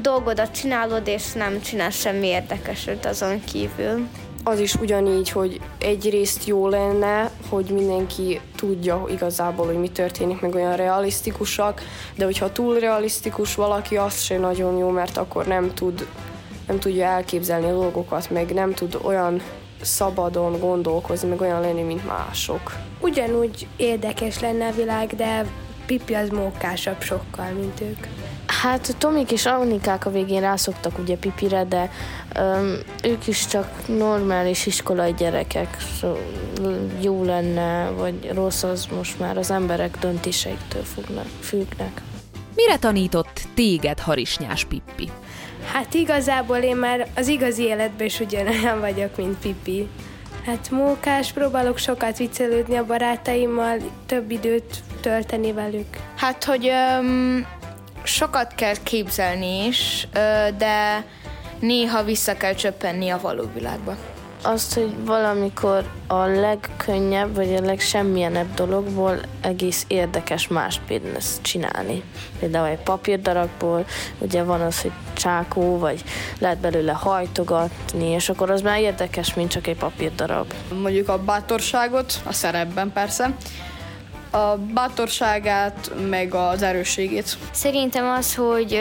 dolgodat 0.00 0.50
csinálod, 0.50 1.06
és 1.06 1.32
nem 1.32 1.60
csinálsz 1.60 2.00
semmi 2.00 2.26
érdekeset 2.26 3.06
azon 3.06 3.44
kívül. 3.44 4.06
Az 4.44 4.58
is 4.58 4.74
ugyanígy, 4.74 5.30
hogy 5.30 5.60
egyrészt 5.78 6.46
jó 6.46 6.68
lenne, 6.68 7.30
hogy 7.48 7.64
mindenki 7.70 8.40
tudja 8.56 9.04
igazából, 9.10 9.66
hogy 9.66 9.78
mi 9.78 9.88
történik, 9.88 10.40
meg 10.40 10.54
olyan 10.54 10.76
realisztikusak, 10.76 11.82
de 12.16 12.24
hogyha 12.24 12.52
túl 12.52 12.78
realisztikus 12.78 13.54
valaki, 13.54 13.96
az 13.96 14.20
se 14.22 14.38
nagyon 14.38 14.76
jó, 14.76 14.88
mert 14.88 15.16
akkor 15.16 15.46
nem 15.46 15.74
tud 15.74 16.06
nem 16.68 16.78
tudja 16.78 17.04
elképzelni 17.04 17.66
a 17.66 17.72
dolgokat, 17.72 18.30
meg 18.30 18.52
nem 18.52 18.74
tud 18.74 18.98
olyan 19.02 19.42
szabadon 19.80 20.60
gondolkozni, 20.60 21.28
meg 21.28 21.40
olyan 21.40 21.60
lenni, 21.60 21.82
mint 21.82 22.06
mások. 22.06 22.76
Ugyanúgy 23.00 23.66
érdekes 23.76 24.40
lenne 24.40 24.66
a 24.66 24.72
világ, 24.72 25.14
de 25.16 25.44
Pipi 25.86 26.14
az 26.14 26.28
mókásabb 26.28 27.02
sokkal, 27.02 27.50
mint 27.50 27.80
ők. 27.80 28.06
Hát 28.46 28.96
Tomik 28.98 29.30
és 29.30 29.46
Annikák 29.46 30.06
a 30.06 30.10
végén 30.10 30.40
rászoktak 30.40 30.98
ugye 30.98 31.16
Pipire, 31.16 31.64
de 31.64 31.90
um, 32.38 32.78
ők 33.02 33.26
is 33.26 33.46
csak 33.46 33.86
normális 33.86 34.66
iskolai 34.66 35.12
gyerekek. 35.12 35.76
Szóval 36.00 36.18
jó 37.00 37.24
lenne, 37.24 37.90
vagy 37.90 38.30
rossz 38.34 38.62
az 38.62 38.86
most 38.86 39.18
már 39.18 39.36
az 39.36 39.50
emberek 39.50 39.98
döntéseiktől 39.98 40.82
fognak, 40.82 41.26
függnek. 41.40 42.02
Mire 42.54 42.78
tanított 42.78 43.40
téged 43.54 43.98
Harisnyás 43.98 44.64
Pippi? 44.64 45.10
Hát 45.72 45.94
igazából 45.94 46.56
én 46.56 46.76
már 46.76 47.06
az 47.16 47.28
igazi 47.28 47.62
életben 47.62 48.06
is 48.06 48.20
ugyanolyan 48.20 48.80
vagyok, 48.80 49.16
mint 49.16 49.38
Pipi. 49.38 49.88
Hát 50.46 50.70
mókás, 50.70 51.32
próbálok 51.32 51.78
sokat 51.78 52.18
viccelődni 52.18 52.76
a 52.76 52.86
barátaimmal, 52.86 53.76
több 54.06 54.30
időt 54.30 54.82
tölteni 55.00 55.52
velük. 55.52 55.96
Hát, 56.16 56.44
hogy 56.44 56.70
um, 57.00 57.46
sokat 58.02 58.54
kell 58.54 58.74
képzelni 58.82 59.66
is, 59.66 60.08
de 60.58 61.04
néha 61.60 62.04
vissza 62.04 62.36
kell 62.36 62.54
csöppenni 62.54 63.08
a 63.08 63.20
való 63.20 63.50
világba 63.54 63.96
azt, 64.42 64.74
hogy 64.74 64.94
valamikor 65.04 65.84
a 66.06 66.24
legkönnyebb, 66.24 67.34
vagy 67.34 67.54
a 67.54 67.60
legsemmilyenebb 67.60 68.54
dologból 68.54 69.20
egész 69.40 69.84
érdekes 69.88 70.48
más 70.48 70.80
business 70.88 71.26
csinálni. 71.42 72.02
Például 72.38 72.66
egy 72.66 72.78
papírdarabból, 72.78 73.86
ugye 74.18 74.42
van 74.42 74.60
az, 74.60 74.80
hogy 74.80 74.92
csákó, 75.12 75.78
vagy 75.78 76.04
lehet 76.38 76.58
belőle 76.58 76.92
hajtogatni, 76.92 78.06
és 78.06 78.28
akkor 78.28 78.50
az 78.50 78.60
már 78.60 78.80
érdekes, 78.80 79.34
mint 79.34 79.50
csak 79.50 79.66
egy 79.66 79.76
papírdarab. 79.76 80.52
Mondjuk 80.82 81.08
a 81.08 81.18
bátorságot, 81.18 82.20
a 82.24 82.32
szerepben 82.32 82.92
persze, 82.92 83.34
a 84.30 84.56
bátorságát, 84.74 85.90
meg 86.08 86.34
az 86.34 86.62
erősségét. 86.62 87.36
Szerintem 87.50 88.08
az, 88.08 88.34
hogy 88.34 88.80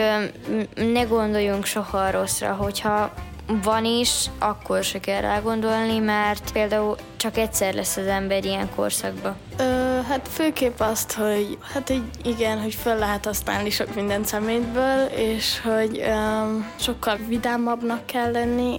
ne 0.75 1.01
gondoljunk 1.01 1.65
soha 1.65 2.11
rosszra, 2.11 2.53
hogyha 2.53 3.13
van 3.47 3.85
is, 3.85 4.25
akkor 4.39 4.83
se 4.83 4.99
kell 4.99 5.21
rá 5.21 5.39
gondolni, 5.39 5.99
mert 5.99 6.51
például 6.51 6.95
csak 7.17 7.37
egyszer 7.37 7.73
lesz 7.73 7.97
az 7.97 8.05
ember 8.05 8.45
ilyen 8.45 8.69
korszakban. 8.75 9.35
Ö, 9.57 9.99
hát 10.07 10.27
főképp 10.31 10.79
azt, 10.79 11.13
hogy 11.13 11.57
hát 11.73 11.87
hogy 11.87 12.03
igen, 12.23 12.61
hogy 12.61 12.73
fel 12.73 12.97
lehet 12.97 13.25
használni 13.25 13.69
sok 13.69 13.95
minden 13.95 14.23
szemétből, 14.23 15.05
és 15.05 15.61
hogy 15.61 16.03
um, 16.07 16.71
sokkal 16.79 17.17
vidámabbnak 17.27 18.05
kell 18.05 18.31
lenni. 18.31 18.77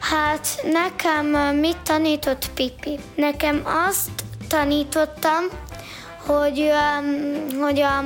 Hát 0.00 0.48
nekem 0.72 1.26
mit 1.56 1.78
tanított 1.78 2.50
Pipi? 2.54 2.98
Nekem 3.14 3.62
azt 3.88 4.10
tanítottam, 4.48 5.44
hogy, 6.26 6.60
um, 6.60 7.60
hogy 7.60 7.80
a, 7.80 8.04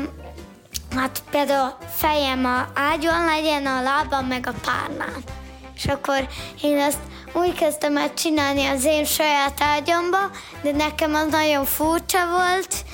hát 0.97 1.23
például 1.31 1.77
fejem 1.89 2.45
a 2.45 2.69
ágyon 2.75 3.25
legyen, 3.25 3.67
a 3.67 3.83
lábam 3.83 4.27
meg 4.27 4.47
a 4.47 4.55
párnán. 4.65 5.43
És 5.77 5.85
akkor 5.87 6.29
én 6.63 6.79
ezt 6.79 6.99
úgy 7.33 7.55
kezdtem 7.55 7.97
el 7.97 8.15
csinálni 8.15 8.67
az 8.67 8.85
én 8.85 9.05
saját 9.05 9.61
ágyamba, 9.61 10.31
de 10.63 10.73
nekem 10.73 11.15
az 11.15 11.27
nagyon 11.31 11.65
furcsa 11.65 12.19
volt. 12.29 12.85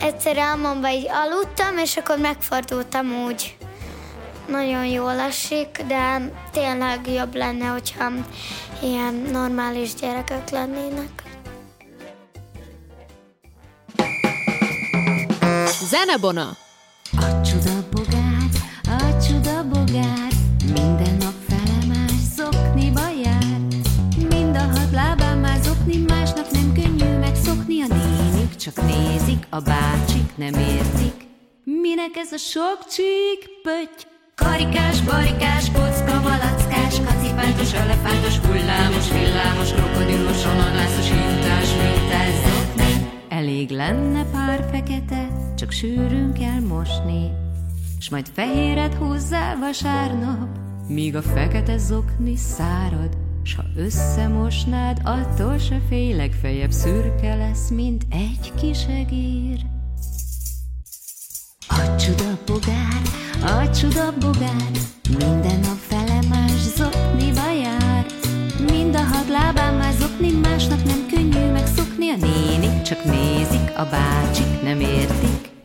Egyszer 0.00 0.38
álmomban 0.38 0.90
így 0.90 1.08
aludtam, 1.08 1.78
és 1.78 1.96
akkor 1.96 2.18
megfordultam 2.18 3.24
úgy. 3.24 3.56
Nagyon 4.48 4.84
jól 4.84 5.18
esik, 5.20 5.82
de 5.86 6.32
tényleg 6.52 7.08
jobb 7.12 7.34
lenne, 7.34 7.66
hogyha 7.66 8.10
ilyen 8.82 9.14
normális 9.14 9.94
gyerekek 9.94 10.50
lennének. 10.50 11.22
Zenebona! 15.88 16.56
A 17.16 17.40
csuda 17.40 17.95
csak 28.66 28.84
nézik, 28.86 29.46
a 29.50 29.60
bácsik 29.60 30.36
nem 30.36 30.54
értik. 30.54 31.26
Minek 31.64 32.16
ez 32.16 32.32
a 32.32 32.36
sok 32.36 32.78
csík 32.90 33.40
pötty? 33.62 34.02
Karikás, 34.34 35.00
barikás, 35.00 35.70
kocka, 35.70 36.20
malackás, 36.20 37.00
kacipántos, 37.00 37.72
elefántos, 37.72 38.38
hullámos, 38.38 39.10
villámos, 39.10 39.72
krokodilos, 39.72 40.44
ananászos, 40.44 41.10
hintás, 41.10 41.68
mintás, 41.82 42.32
zokni. 42.46 43.10
Elég 43.28 43.70
lenne 43.70 44.24
pár 44.24 44.68
fekete, 44.70 45.28
csak 45.56 45.70
sűrűn 45.70 46.32
kell 46.32 46.60
mosni, 46.60 47.30
s 48.00 48.08
majd 48.08 48.26
fehéret 48.34 48.94
húzzál 48.94 49.56
vasárnap, 49.58 50.48
míg 50.88 51.16
a 51.16 51.22
fekete 51.22 51.78
zokni 51.78 52.36
szárad, 52.36 53.25
s 53.46 53.54
ha 53.54 53.62
összemosnád, 53.76 55.00
attól 55.04 55.58
se 55.58 55.80
félj, 55.88 56.14
legfeljebb 56.14 56.70
szürke 56.70 57.34
lesz, 57.34 57.70
mint 57.70 58.06
egy 58.10 58.52
kis 58.60 58.86
egér. 58.86 59.60
A 61.68 61.96
csuda 61.96 62.38
bogár, 62.46 63.02
a 63.42 63.70
csuda 63.70 64.12
bogár, 64.20 64.70
minden 65.18 65.60
nap 65.60 65.78
felemás 65.78 66.60
zokniba 66.76 67.52
jár. 67.62 68.06
Mind 68.70 68.94
a 68.94 69.02
hat 69.02 69.28
lábán 69.28 69.74
már 69.74 69.92
zokni, 69.92 70.30
másnak 70.30 70.84
nem 70.84 71.06
könnyű 71.10 71.50
megszokni, 71.50 72.10
a 72.10 72.16
nénik 72.16 72.82
csak 72.82 73.04
nézik, 73.04 73.72
a 73.76 73.84
bácsik 73.90 74.62
nem 74.62 74.80
értik. 74.80 75.55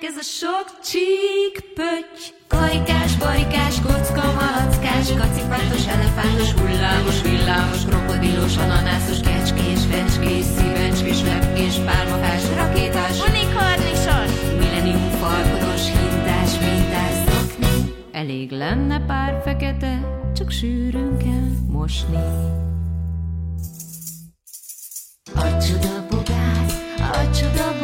Minek 0.00 0.14
ez 0.14 0.26
a 0.26 0.28
sok 0.40 0.80
csík 0.84 1.72
pötty? 1.74 2.24
Karikás, 2.48 3.16
barikás, 3.16 3.80
kocka, 3.80 4.24
malackás, 4.40 5.08
kacipántos, 5.20 5.86
elefántos, 5.86 6.52
hullámos, 6.52 7.22
villámos, 7.22 7.84
krokodilos, 7.84 8.56
ananászos, 8.56 9.20
kecskés, 9.20 9.80
fecskés, 9.90 10.44
szívecskés, 10.44 11.22
lepkés, 11.22 11.74
pálmafás, 11.74 12.42
rakétás, 12.54 13.16
unikornisos, 13.28 14.30
millenium 14.58 15.10
falkodos, 15.20 15.84
hintás, 15.86 16.50
mintás, 16.58 17.16
szokni. 17.26 17.94
Elég 18.12 18.50
lenne 18.50 19.04
pár 19.06 19.40
fekete, 19.44 19.94
csak 20.34 20.50
sűrűn 20.50 21.16
kell 21.18 21.50
mosni. 21.68 22.22
A 25.34 25.62
csuda 25.62 26.06
bogár, 26.10 26.66
a 26.98 27.30
csuda 27.36 27.75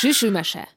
Süsümese. 0.00 0.68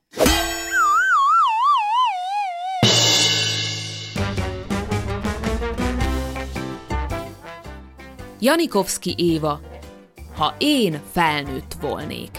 Janikovszki 8.40 9.16
Éva. 9.18 9.62
Ha 10.36 10.56
én 10.58 11.02
felnőtt 11.12 11.74
volnék. 11.82 12.30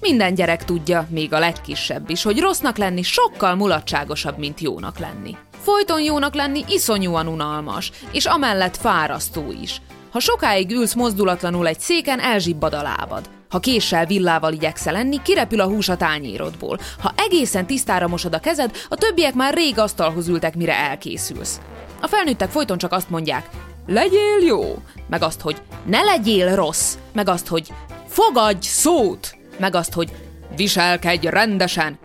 Minden 0.00 0.34
gyerek 0.34 0.64
tudja, 0.64 1.06
még 1.08 1.32
a 1.32 1.38
legkisebb 1.38 2.10
is, 2.10 2.22
hogy 2.22 2.38
rossznak 2.40 2.76
lenni 2.76 3.02
sokkal 3.02 3.54
mulatságosabb, 3.54 4.38
mint 4.38 4.60
jónak 4.60 4.98
lenni. 4.98 5.36
Folyton 5.62 6.02
jónak 6.02 6.34
lenni 6.34 6.64
iszonyúan 6.68 7.26
unalmas, 7.26 7.90
és 8.12 8.26
amellett 8.26 8.76
fárasztó 8.76 9.52
is. 9.62 9.82
Ha 10.10 10.20
sokáig 10.20 10.70
ülsz 10.70 10.94
mozdulatlanul 10.94 11.66
egy 11.66 11.80
széken, 11.80 12.20
elzsibbad 12.20 12.74
a 12.74 12.82
lábad. 12.82 13.39
Ha 13.50 13.58
késsel 13.58 14.06
villával 14.06 14.52
igyekszel 14.52 14.92
lenni, 14.92 15.22
kirepül 15.22 15.60
a 15.60 15.66
hús 15.66 15.88
a 15.88 15.96
tányérodból. 15.96 16.78
Ha 16.98 17.12
egészen 17.16 17.66
tisztára 17.66 18.08
mosod 18.08 18.34
a 18.34 18.40
kezed, 18.40 18.76
a 18.88 18.96
többiek 18.96 19.34
már 19.34 19.54
rég 19.54 19.78
asztalhoz 19.78 20.28
ültek, 20.28 20.54
mire 20.54 20.74
elkészülsz. 20.74 21.60
A 22.00 22.06
felnőttek 22.06 22.50
folyton 22.50 22.78
csak 22.78 22.92
azt 22.92 23.10
mondják, 23.10 23.48
legyél 23.86 24.38
jó, 24.46 24.82
meg 25.08 25.22
azt, 25.22 25.40
hogy 25.40 25.56
ne 25.86 26.02
legyél 26.02 26.54
rossz, 26.54 26.94
meg 27.12 27.28
azt, 27.28 27.46
hogy 27.46 27.72
fogadj 28.08 28.66
szót, 28.66 29.36
meg 29.58 29.74
azt, 29.74 29.92
hogy 29.92 30.12
viselkedj 30.56 31.28
rendesen. 31.28 31.98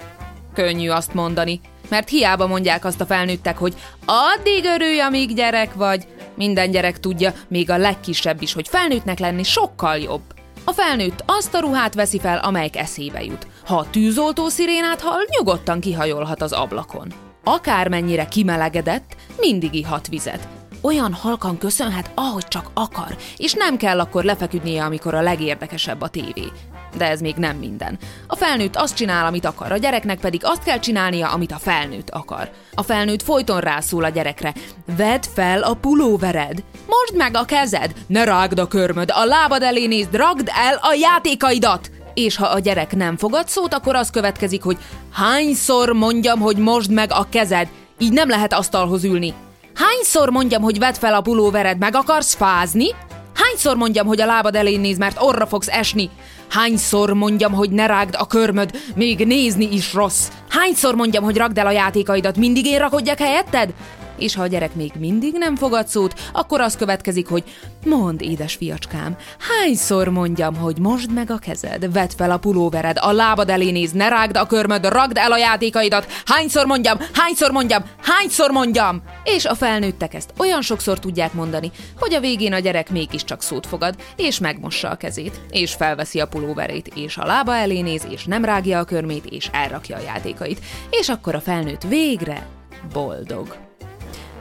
Könnyű 0.53 0.89
azt 0.89 1.13
mondani, 1.13 1.59
mert 1.89 2.09
hiába 2.09 2.47
mondják 2.47 2.85
azt 2.85 3.01
a 3.01 3.05
felnőttek, 3.05 3.57
hogy 3.57 3.73
addig 4.05 4.65
örülj, 4.65 4.99
amíg 4.99 5.33
gyerek 5.33 5.73
vagy. 5.73 6.07
Minden 6.35 6.71
gyerek 6.71 6.99
tudja, 6.99 7.33
még 7.47 7.69
a 7.69 7.77
legkisebb 7.77 8.41
is, 8.41 8.53
hogy 8.53 8.67
felnőttnek 8.67 9.19
lenni 9.19 9.43
sokkal 9.43 9.97
jobb. 9.97 10.34
A 10.67 10.71
felnőtt 10.71 11.23
azt 11.25 11.53
a 11.53 11.59
ruhát 11.59 11.93
veszi 11.93 12.19
fel, 12.19 12.37
amelyik 12.37 12.77
eszébe 12.77 13.23
jut. 13.23 13.47
Ha 13.65 13.77
a 13.77 13.89
tűzoltó 13.89 14.47
szirénát 14.47 15.01
hall, 15.01 15.21
nyugodtan 15.37 15.79
kihajolhat 15.79 16.41
az 16.41 16.51
ablakon. 16.51 17.13
Akármennyire 17.43 18.25
kimelegedett, 18.25 19.15
mindig 19.39 19.73
ihat 19.73 20.07
vizet. 20.07 20.47
Olyan 20.81 21.13
halkan 21.13 21.57
köszönhet, 21.57 22.11
ahogy 22.15 22.47
csak 22.47 22.69
akar, 22.73 23.15
és 23.37 23.53
nem 23.53 23.77
kell 23.77 23.99
akkor 23.99 24.23
lefeküdnie, 24.23 24.83
amikor 24.83 25.13
a 25.13 25.21
legérdekesebb 25.21 26.01
a 26.01 26.07
tévé. 26.07 26.51
De 26.97 27.09
ez 27.09 27.21
még 27.21 27.35
nem 27.35 27.57
minden. 27.57 27.97
A 28.27 28.35
felnőtt 28.35 28.75
azt 28.75 28.95
csinál, 28.95 29.25
amit 29.25 29.45
akar, 29.45 29.71
a 29.71 29.77
gyereknek 29.77 30.19
pedig 30.19 30.41
azt 30.43 30.63
kell 30.63 30.79
csinálnia, 30.79 31.27
amit 31.27 31.51
a 31.51 31.59
felnőtt 31.59 32.09
akar. 32.09 32.49
A 32.73 32.83
felnőtt 32.83 33.23
folyton 33.23 33.59
rászól 33.59 34.03
a 34.03 34.09
gyerekre. 34.09 34.53
Vedd 34.97 35.21
fel 35.33 35.61
a 35.61 35.73
pulóvered! 35.73 36.63
Mosd 36.87 37.15
meg 37.15 37.35
a 37.35 37.45
kezed! 37.45 37.93
Ne 38.07 38.23
rágd 38.23 38.59
a 38.59 38.67
körmöd! 38.67 39.09
A 39.13 39.25
lábad 39.25 39.61
elé 39.61 39.85
nézd, 39.85 40.15
ragd 40.15 40.49
el 40.53 40.79
a 40.81 40.93
játékaidat! 40.93 41.91
És 42.13 42.35
ha 42.35 42.45
a 42.45 42.59
gyerek 42.59 42.95
nem 42.95 43.17
fogad 43.17 43.47
szót, 43.47 43.73
akkor 43.73 43.95
az 43.95 44.09
következik, 44.09 44.63
hogy 44.63 44.77
hányszor 45.11 45.89
mondjam, 45.89 46.39
hogy 46.39 46.57
mosd 46.57 46.91
meg 46.91 47.11
a 47.11 47.27
kezed, 47.29 47.67
így 47.99 48.11
nem 48.11 48.29
lehet 48.29 48.53
asztalhoz 48.53 49.03
ülni. 49.03 49.33
Hányszor 49.73 50.29
mondjam, 50.29 50.61
hogy 50.61 50.79
vedd 50.79 50.93
fel 50.93 51.13
a 51.13 51.21
pulóvered, 51.21 51.77
meg 51.77 51.95
akarsz 51.95 52.35
fázni? 52.35 52.87
Hányszor 53.35 53.75
mondjam, 53.75 54.07
hogy 54.07 54.21
a 54.21 54.25
lábad 54.25 54.55
elé 54.55 54.75
néz, 54.75 54.97
mert 54.97 55.21
orra 55.21 55.45
fogsz 55.45 55.67
esni? 55.67 56.09
Hányszor 56.49 57.13
mondjam, 57.13 57.53
hogy 57.53 57.69
ne 57.69 57.85
rágd 57.85 58.15
a 58.17 58.27
körmöd, 58.27 58.71
még 58.95 59.25
nézni 59.25 59.67
is 59.71 59.93
rossz? 59.93 60.27
Hányszor 60.49 60.95
mondjam, 60.95 61.23
hogy 61.23 61.37
ragd 61.37 61.57
el 61.57 61.67
a 61.67 61.71
játékaidat, 61.71 62.37
mindig 62.37 62.65
én 62.65 62.79
rakodjak 62.79 63.19
helyetted? 63.19 63.73
És 64.17 64.35
ha 64.35 64.41
a 64.41 64.47
gyerek 64.47 64.75
még 64.75 64.91
mindig 64.99 65.33
nem 65.37 65.55
fogad 65.55 65.87
szót, 65.87 66.19
akkor 66.33 66.61
az 66.61 66.75
következik, 66.75 67.27
hogy 67.27 67.43
mondd, 67.85 68.21
édes 68.21 68.55
fiacskám, 68.55 69.15
hányszor 69.39 70.07
mondjam, 70.07 70.55
hogy 70.55 70.77
mosd 70.77 71.11
meg 71.11 71.31
a 71.31 71.37
kezed, 71.37 71.93
vedd 71.93 72.09
fel 72.17 72.31
a 72.31 72.37
pulóvered, 72.37 72.97
a 72.99 73.11
lábad 73.11 73.49
elé 73.49 73.71
néz, 73.71 73.91
ne 73.91 74.09
rágd 74.09 74.37
a 74.37 74.45
körmöd, 74.45 74.85
ragd 74.85 75.17
el 75.17 75.31
a 75.31 75.37
játékaidat, 75.37 76.07
hányszor 76.25 76.65
mondjam, 76.65 76.97
hányszor 77.13 77.51
mondjam, 77.51 77.83
hányszor 78.01 78.51
mondjam! 78.51 79.01
És 79.23 79.45
a 79.45 79.55
felnőttek 79.55 80.13
ezt 80.13 80.33
olyan 80.37 80.61
sokszor 80.61 80.99
tudják 80.99 81.33
mondani, 81.33 81.71
hogy 81.99 82.13
a 82.13 82.19
végén 82.19 82.53
a 82.53 82.59
gyerek 82.59 82.89
mégiscsak 82.89 83.41
szót 83.41 83.67
fogad, 83.67 83.95
és 84.15 84.39
megmossa 84.39 84.89
a 84.89 84.95
kezét, 84.95 85.41
és 85.49 85.73
felveszi 85.73 86.19
a 86.19 86.27
pulóverét, 86.27 86.91
és 86.95 87.17
a 87.17 87.25
lába 87.25 87.55
elé 87.55 87.81
néz, 87.81 88.07
és 88.09 88.25
nem 88.25 88.45
rágja 88.45 88.79
a 88.79 88.83
körmét, 88.83 89.25
és 89.25 89.49
elrakja 89.51 89.97
a 89.97 90.01
játékait. 90.01 90.59
És 90.89 91.09
akkor 91.09 91.35
a 91.35 91.41
felnőtt 91.41 91.83
végre 91.83 92.47
boldog. 92.93 93.74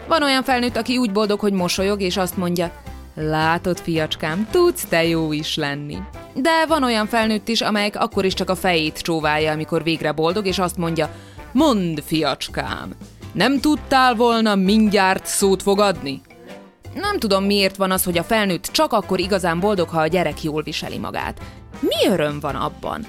Van 0.07 0.23
olyan 0.23 0.43
felnőtt, 0.43 0.77
aki 0.77 0.97
úgy 0.97 1.13
boldog, 1.13 1.41
hogy 1.41 1.53
mosolyog, 1.53 2.01
és 2.01 2.17
azt 2.17 2.37
mondja, 2.37 2.73
látod, 3.15 3.79
fiacskám, 3.79 4.49
tudsz 4.51 4.85
te 4.85 5.05
jó 5.05 5.33
is 5.33 5.57
lenni. 5.57 5.99
De 6.35 6.67
van 6.67 6.83
olyan 6.83 7.07
felnőtt 7.07 7.49
is, 7.49 7.61
amelyek 7.61 7.97
akkor 7.97 8.25
is 8.25 8.35
csak 8.35 8.51
a 8.51 8.55
fejét 8.55 8.99
csóválja, 8.99 9.53
amikor 9.53 9.83
végre 9.83 10.13
boldog, 10.13 10.47
és 10.47 10.59
azt 10.59 10.77
mondja, 10.77 11.11
mondd, 11.53 11.99
fiacskám, 12.05 12.95
nem 13.33 13.61
tudtál 13.61 14.15
volna 14.15 14.55
mindjárt 14.55 15.27
szót 15.27 15.63
fogadni? 15.63 16.21
Nem 16.95 17.19
tudom, 17.19 17.45
miért 17.45 17.77
van 17.77 17.91
az, 17.91 18.05
hogy 18.05 18.19
a 18.19 18.23
felnőtt 18.23 18.69
csak 18.73 18.93
akkor 18.93 19.21
igazán 19.21 19.61
boldog, 19.61 19.89
ha 19.89 20.01
a 20.01 20.07
gyerek 20.07 20.43
jól 20.43 20.63
viseli 20.63 20.99
magát. 20.99 21.41
Mi 21.81 22.09
öröm 22.09 22.41
van 22.41 22.55
abban? 22.55 23.07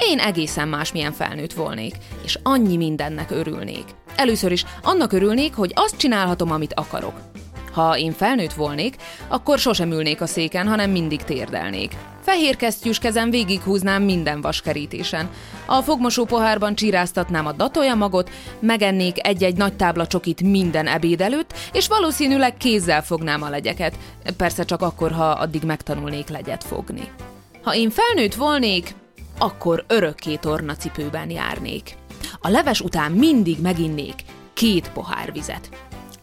Én 0.00 0.18
egészen 0.18 0.68
másmilyen 0.68 1.12
felnőtt 1.12 1.52
volnék, 1.52 1.94
és 2.24 2.38
annyi 2.42 2.76
mindennek 2.76 3.30
örülnék. 3.30 3.84
Először 4.18 4.52
is 4.52 4.64
annak 4.82 5.12
örülnék, 5.12 5.54
hogy 5.54 5.72
azt 5.74 5.96
csinálhatom, 5.96 6.50
amit 6.50 6.74
akarok. 6.74 7.12
Ha 7.72 7.98
én 7.98 8.12
felnőtt 8.12 8.52
volnék, 8.52 8.96
akkor 9.28 9.58
sosem 9.58 9.92
ülnék 9.92 10.20
a 10.20 10.26
széken, 10.26 10.68
hanem 10.68 10.90
mindig 10.90 11.22
térdelnék. 11.22 11.96
Fehér 12.22 12.56
kesztyűs 12.56 12.98
kezem 12.98 13.30
végighúznám 13.30 14.02
minden 14.02 14.40
vaskerítésen. 14.40 15.30
A 15.66 15.82
fogmosó 15.82 16.24
pohárban 16.24 16.74
csíráztatnám 16.74 17.46
a 17.46 17.94
magot, 17.94 18.30
megennék 18.60 19.26
egy-egy 19.26 19.56
nagy 19.56 19.76
tábla 19.76 20.06
csokit 20.06 20.42
minden 20.42 20.86
ebéd 20.86 21.20
előtt, 21.20 21.52
és 21.72 21.88
valószínűleg 21.88 22.56
kézzel 22.56 23.02
fognám 23.02 23.42
a 23.42 23.48
legyeket. 23.48 23.94
Persze 24.36 24.64
csak 24.64 24.82
akkor, 24.82 25.12
ha 25.12 25.30
addig 25.30 25.62
megtanulnék 25.62 26.28
legyet 26.28 26.64
fogni. 26.64 27.10
Ha 27.62 27.74
én 27.74 27.90
felnőtt 27.90 28.34
volnék, 28.34 28.94
akkor 29.38 29.84
örökké 29.88 30.36
tornacipőben 30.36 31.30
járnék. 31.30 31.96
A 32.40 32.48
leves 32.48 32.80
után 32.80 33.12
mindig 33.12 33.60
meginnék 33.60 34.14
két 34.54 34.90
pohár 34.92 35.32
vizet. 35.32 35.68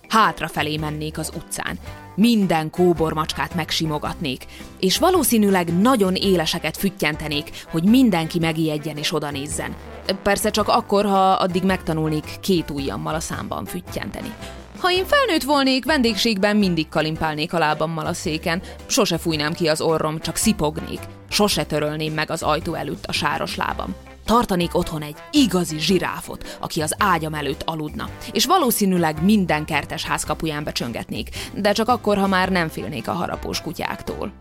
Hátrafelé 0.07 0.77
mennék 0.77 1.17
az 1.17 1.31
utcán, 1.35 1.79
minden 2.15 2.69
kóbormacskát 2.69 3.55
megsimogatnék, 3.55 4.45
és 4.79 4.97
valószínűleg 4.97 5.77
nagyon 5.81 6.15
éleseket 6.15 6.77
füttyentenék, 6.77 7.51
hogy 7.71 7.83
mindenki 7.83 8.39
megijedjen 8.39 8.97
és 8.97 9.13
odanézzen. 9.13 9.75
Persze 10.23 10.49
csak 10.49 10.67
akkor, 10.67 11.05
ha 11.05 11.31
addig 11.31 11.63
megtanulnék 11.63 12.39
két 12.39 12.69
ujjammal 12.69 13.15
a 13.15 13.19
számban 13.19 13.65
füttyenteni. 13.65 14.33
Ha 14.79 14.91
én 14.91 15.05
felnőtt 15.05 15.43
volnék, 15.43 15.85
vendégségben 15.85 16.57
mindig 16.57 16.89
kalimpálnék 16.89 17.53
a 17.53 17.57
lábammal 17.57 18.05
a 18.05 18.13
széken, 18.13 18.61
sose 18.85 19.17
fújnám 19.17 19.53
ki 19.53 19.67
az 19.67 19.81
orrom, 19.81 20.19
csak 20.19 20.35
szipognék, 20.35 20.99
sose 21.29 21.63
törölném 21.63 22.13
meg 22.13 22.31
az 22.31 22.43
ajtó 22.43 22.73
előtt 22.73 23.05
a 23.05 23.11
sáros 23.11 23.55
lábam. 23.55 23.95
Tartanék 24.25 24.75
otthon 24.75 25.01
egy 25.01 25.15
igazi 25.31 25.79
zsiráfot, 25.79 26.57
aki 26.59 26.81
az 26.81 26.95
ágyam 26.97 27.33
előtt 27.33 27.61
aludna, 27.65 28.09
és 28.31 28.45
valószínűleg 28.45 29.23
minden 29.23 29.65
kertes 29.65 30.03
ház 30.03 30.23
kapuján 30.23 30.63
becsöngetnék, 30.63 31.29
de 31.55 31.71
csak 31.71 31.88
akkor, 31.88 32.17
ha 32.17 32.27
már 32.27 32.49
nem 32.49 32.67
félnék 32.67 33.07
a 33.07 33.11
harapós 33.11 33.61
kutyáktól. 33.61 34.31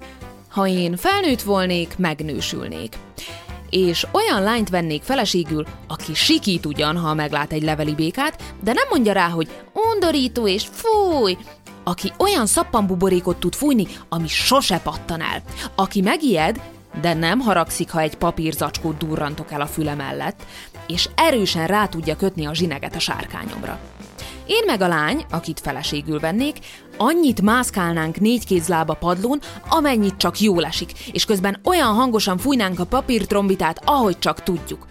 Ha 0.48 0.66
én 0.66 0.96
felnőtt 0.96 1.42
volnék, 1.42 1.98
megnősülnék. 1.98 2.96
És 3.70 4.06
olyan 4.12 4.42
lányt 4.42 4.68
vennék 4.68 5.02
feleségül, 5.02 5.66
aki 5.88 6.14
sikít 6.14 6.66
ugyan, 6.66 6.96
ha 6.96 7.14
meglát 7.14 7.52
egy 7.52 7.62
leveli 7.62 7.94
békát, 7.94 8.42
de 8.62 8.72
nem 8.72 8.86
mondja 8.90 9.12
rá, 9.12 9.28
hogy 9.28 9.48
undorító 9.72 10.48
és 10.48 10.66
fúj, 10.72 11.36
aki 11.84 12.12
olyan 12.18 12.46
szappanbuborékot 12.46 13.36
tud 13.36 13.54
fújni, 13.54 13.86
ami 14.08 14.28
sose 14.28 14.78
pattan 14.78 15.20
el, 15.20 15.42
aki 15.74 16.00
megijed, 16.00 16.60
de 17.00 17.14
nem 17.14 17.40
haragszik, 17.40 17.90
ha 17.90 18.00
egy 18.00 18.16
papírzacskót 18.16 18.96
durrantok 18.96 19.52
el 19.52 19.60
a 19.60 19.66
füle 19.66 19.94
mellett, 19.94 20.46
és 20.86 21.08
erősen 21.14 21.66
rá 21.66 21.86
tudja 21.86 22.16
kötni 22.16 22.46
a 22.46 22.54
zsineget 22.54 22.94
a 22.94 22.98
sárkányomra. 22.98 23.78
Én 24.46 24.62
meg 24.66 24.80
a 24.80 24.88
lány, 24.88 25.24
akit 25.30 25.60
feleségül 25.60 26.20
vennék, 26.20 26.58
annyit 26.96 27.42
mászkálnánk 27.42 28.20
négy 28.20 28.46
kézlába 28.46 28.94
padlón, 28.94 29.40
amennyit 29.68 30.16
csak 30.16 30.40
jól 30.40 30.64
esik, 30.64 30.92
és 31.12 31.24
közben 31.24 31.60
olyan 31.64 31.94
hangosan 31.94 32.38
fújnánk 32.38 32.80
a 32.80 32.84
papírtrombitát, 32.84 33.80
ahogy 33.84 34.18
csak 34.18 34.42
tudjuk. 34.42 34.86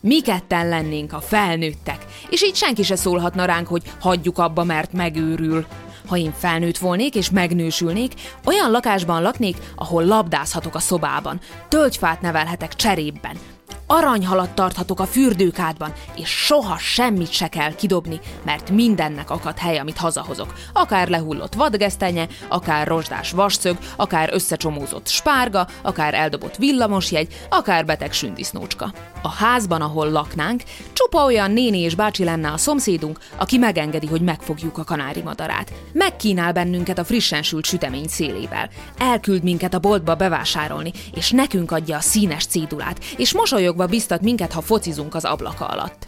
Mi 0.00 0.20
ketten 0.20 0.68
lennénk 0.68 1.12
a 1.12 1.20
felnőttek, 1.20 2.06
és 2.28 2.42
így 2.42 2.54
senki 2.54 2.82
se 2.82 2.96
szólhatna 2.96 3.44
ránk, 3.44 3.66
hogy 3.66 3.82
hagyjuk 4.00 4.38
abba, 4.38 4.64
mert 4.64 4.92
megőrül. 4.92 5.66
Ha 6.08 6.16
én 6.16 6.32
felnőtt 6.38 6.78
volnék 6.78 7.14
és 7.14 7.30
megnősülnék, 7.30 8.12
olyan 8.44 8.70
lakásban 8.70 9.22
laknék, 9.22 9.56
ahol 9.76 10.04
labdázhatok 10.04 10.74
a 10.74 10.78
szobában, 10.78 11.40
tölgyfát 11.68 12.20
nevelhetek 12.20 12.74
cserébben, 12.74 13.36
aranyhalat 13.86 14.54
tarthatok 14.54 15.00
a 15.00 15.06
fürdőkádban, 15.06 15.92
és 16.16 16.28
soha 16.28 16.78
semmit 16.78 17.32
se 17.32 17.48
kell 17.48 17.74
kidobni, 17.74 18.20
mert 18.42 18.70
mindennek 18.70 19.30
akad 19.30 19.58
hely, 19.58 19.78
amit 19.78 19.96
hazahozok. 19.96 20.52
Akár 20.72 21.08
lehullott 21.08 21.54
vadgesztenye, 21.54 22.26
akár 22.48 22.86
rozsdás 22.86 23.30
vasszög, 23.30 23.78
akár 23.96 24.30
összecsomózott 24.32 25.08
spárga, 25.08 25.66
akár 25.82 26.14
eldobott 26.14 26.56
villamosjegy, 26.56 27.46
akár 27.48 27.84
beteg 27.84 28.12
sündisznócska. 28.12 28.92
A 29.24 29.30
házban, 29.30 29.80
ahol 29.80 30.10
laknánk, 30.10 30.62
csupa 30.92 31.24
olyan 31.24 31.50
néni 31.50 31.78
és 31.78 31.94
bácsi 31.94 32.24
lenne 32.24 32.52
a 32.52 32.56
szomszédunk, 32.56 33.18
aki 33.36 33.58
megengedi, 33.58 34.06
hogy 34.06 34.20
megfogjuk 34.20 34.78
a 34.78 34.84
kanári 34.84 35.22
madarát. 35.22 35.72
Megkínál 35.92 36.52
bennünket 36.52 36.98
a 36.98 37.04
frissen 37.04 37.42
sült 37.42 37.64
sütemény 37.64 38.06
szélével. 38.06 38.70
Elküld 38.98 39.42
minket 39.42 39.74
a 39.74 39.78
boltba 39.78 40.14
bevásárolni, 40.14 40.92
és 41.14 41.30
nekünk 41.30 41.70
adja 41.70 41.96
a 41.96 42.00
színes 42.00 42.46
cédulát, 42.46 43.04
és 43.16 43.32
mosolyogva 43.32 43.86
biztat 43.86 44.20
minket, 44.20 44.52
ha 44.52 44.60
focizunk 44.60 45.14
az 45.14 45.24
ablaka 45.24 45.66
alatt. 45.66 46.06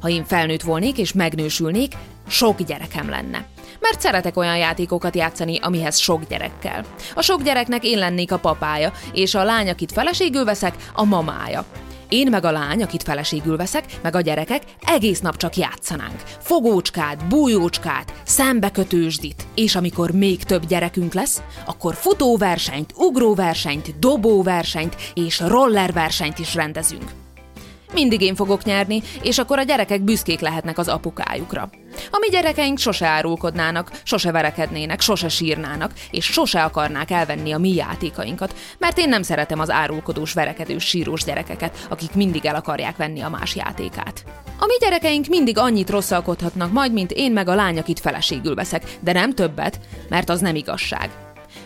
Ha 0.00 0.08
én 0.08 0.24
felnőtt 0.24 0.62
volnék 0.62 0.98
és 0.98 1.12
megnősülnék, 1.12 1.92
sok 2.28 2.62
gyerekem 2.62 3.08
lenne. 3.08 3.46
Mert 3.80 4.00
szeretek 4.00 4.36
olyan 4.36 4.56
játékokat 4.56 5.16
játszani, 5.16 5.58
amihez 5.62 5.98
sok 5.98 6.28
gyerek 6.28 6.58
kell. 6.58 6.84
A 7.14 7.22
sok 7.22 7.42
gyereknek 7.42 7.84
én 7.84 7.98
lennék 7.98 8.32
a 8.32 8.38
papája, 8.38 8.92
és 9.12 9.34
a 9.34 9.44
lány, 9.44 9.68
akit 9.68 9.92
feleségül 9.92 10.44
veszek, 10.44 10.74
a 10.94 11.04
mamája. 11.04 11.64
Én 12.08 12.28
meg 12.30 12.44
a 12.44 12.50
lány, 12.50 12.82
akit 12.82 13.02
feleségül 13.02 13.56
veszek, 13.56 13.84
meg 14.02 14.16
a 14.16 14.20
gyerekek 14.20 14.62
egész 14.80 15.20
nap 15.20 15.36
csak 15.36 15.56
játszanánk. 15.56 16.22
Fogócskát, 16.38 17.28
bújócskát, 17.28 18.12
szembekötősdit. 18.24 19.46
És 19.54 19.76
amikor 19.76 20.10
még 20.10 20.42
több 20.42 20.66
gyerekünk 20.66 21.12
lesz, 21.12 21.42
akkor 21.66 21.94
futóversenyt, 21.94 22.92
ugróversenyt, 22.96 23.98
dobóversenyt 23.98 24.96
és 25.14 25.40
rollerversenyt 25.40 26.38
is 26.38 26.54
rendezünk. 26.54 27.27
Mindig 27.92 28.20
én 28.20 28.34
fogok 28.34 28.64
nyerni, 28.64 29.02
és 29.22 29.38
akkor 29.38 29.58
a 29.58 29.62
gyerekek 29.62 30.00
büszkék 30.00 30.40
lehetnek 30.40 30.78
az 30.78 30.88
apukájukra. 30.88 31.70
A 32.10 32.18
mi 32.20 32.28
gyerekeink 32.28 32.78
sose 32.78 33.06
árulkodnának, 33.06 33.90
sose 34.02 34.30
verekednének, 34.30 35.00
sose 35.00 35.28
sírnának, 35.28 35.92
és 36.10 36.24
sose 36.24 36.62
akarnák 36.64 37.10
elvenni 37.10 37.52
a 37.52 37.58
mi 37.58 37.74
játékainkat, 37.74 38.54
mert 38.78 38.98
én 38.98 39.08
nem 39.08 39.22
szeretem 39.22 39.60
az 39.60 39.70
árulkodós, 39.70 40.32
verekedős, 40.32 40.84
sírós 40.84 41.24
gyerekeket, 41.24 41.86
akik 41.90 42.14
mindig 42.14 42.46
el 42.46 42.54
akarják 42.54 42.96
venni 42.96 43.20
a 43.20 43.28
más 43.28 43.56
játékát. 43.56 44.24
A 44.58 44.66
mi 44.66 44.74
gyerekeink 44.80 45.26
mindig 45.26 45.58
annyit 45.58 45.90
rosszalkodhatnak 45.90 46.72
majd, 46.72 46.92
mint 46.92 47.12
én 47.12 47.32
meg 47.32 47.48
a 47.48 47.54
lány, 47.54 47.78
akit 47.78 48.00
feleségül 48.00 48.54
veszek, 48.54 48.98
de 49.00 49.12
nem 49.12 49.34
többet, 49.34 49.80
mert 50.08 50.28
az 50.28 50.40
nem 50.40 50.54
igazság. 50.54 51.10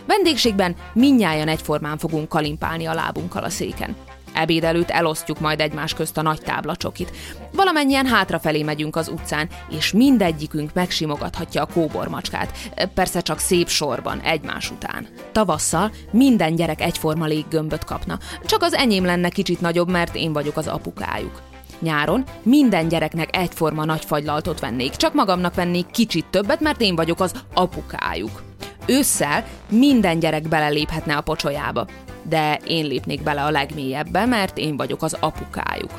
Vendégségben 0.07 0.75
minnyáján 0.93 1.47
egyformán 1.47 1.97
fogunk 1.97 2.29
kalimpálni 2.29 2.85
a 2.85 2.93
lábunkkal 2.93 3.43
a 3.43 3.49
széken. 3.49 3.95
Ebéd 4.33 4.63
előtt 4.63 4.89
elosztjuk 4.89 5.39
majd 5.39 5.59
egymás 5.59 5.93
közt 5.93 6.17
a 6.17 6.21
nagy 6.21 6.41
táblacsokit. 6.41 7.11
Valamennyien 7.51 8.05
hátrafelé 8.05 8.63
megyünk 8.63 8.95
az 8.95 9.07
utcán, 9.07 9.49
és 9.69 9.91
mindegyikünk 9.91 10.73
megsimogathatja 10.73 11.61
a 11.61 11.67
kóbormacskát, 11.73 12.57
persze 12.93 13.21
csak 13.21 13.39
szép 13.39 13.67
sorban, 13.67 14.19
egymás 14.19 14.71
után. 14.71 15.07
Tavasszal 15.31 15.91
minden 16.11 16.55
gyerek 16.55 16.81
egyforma 16.81 17.25
léggömböt 17.25 17.83
kapna, 17.83 18.19
csak 18.45 18.61
az 18.61 18.73
enyém 18.73 19.05
lenne 19.05 19.29
kicsit 19.29 19.61
nagyobb, 19.61 19.89
mert 19.89 20.15
én 20.15 20.33
vagyok 20.33 20.57
az 20.57 20.67
apukájuk. 20.67 21.41
Nyáron 21.79 22.23
minden 22.43 22.87
gyereknek 22.87 23.35
egyforma 23.35 23.85
nagy 23.85 24.05
fagylaltot 24.05 24.59
vennék, 24.59 24.95
csak 24.95 25.13
magamnak 25.13 25.55
vennék 25.55 25.91
kicsit 25.91 26.25
többet, 26.25 26.59
mert 26.59 26.81
én 26.81 26.95
vagyok 26.95 27.19
az 27.19 27.31
apukájuk. 27.53 28.43
Ősszel 28.85 29.45
minden 29.69 30.19
gyerek 30.19 30.47
beleléphetne 30.47 31.15
a 31.15 31.21
pocsolyába 31.21 31.85
de 32.23 32.59
én 32.67 32.85
lépnék 32.85 33.23
bele 33.23 33.43
a 33.43 33.51
legmélyebbe, 33.51 34.25
mert 34.25 34.57
én 34.57 34.77
vagyok 34.77 35.03
az 35.03 35.17
apukájuk. 35.19 35.91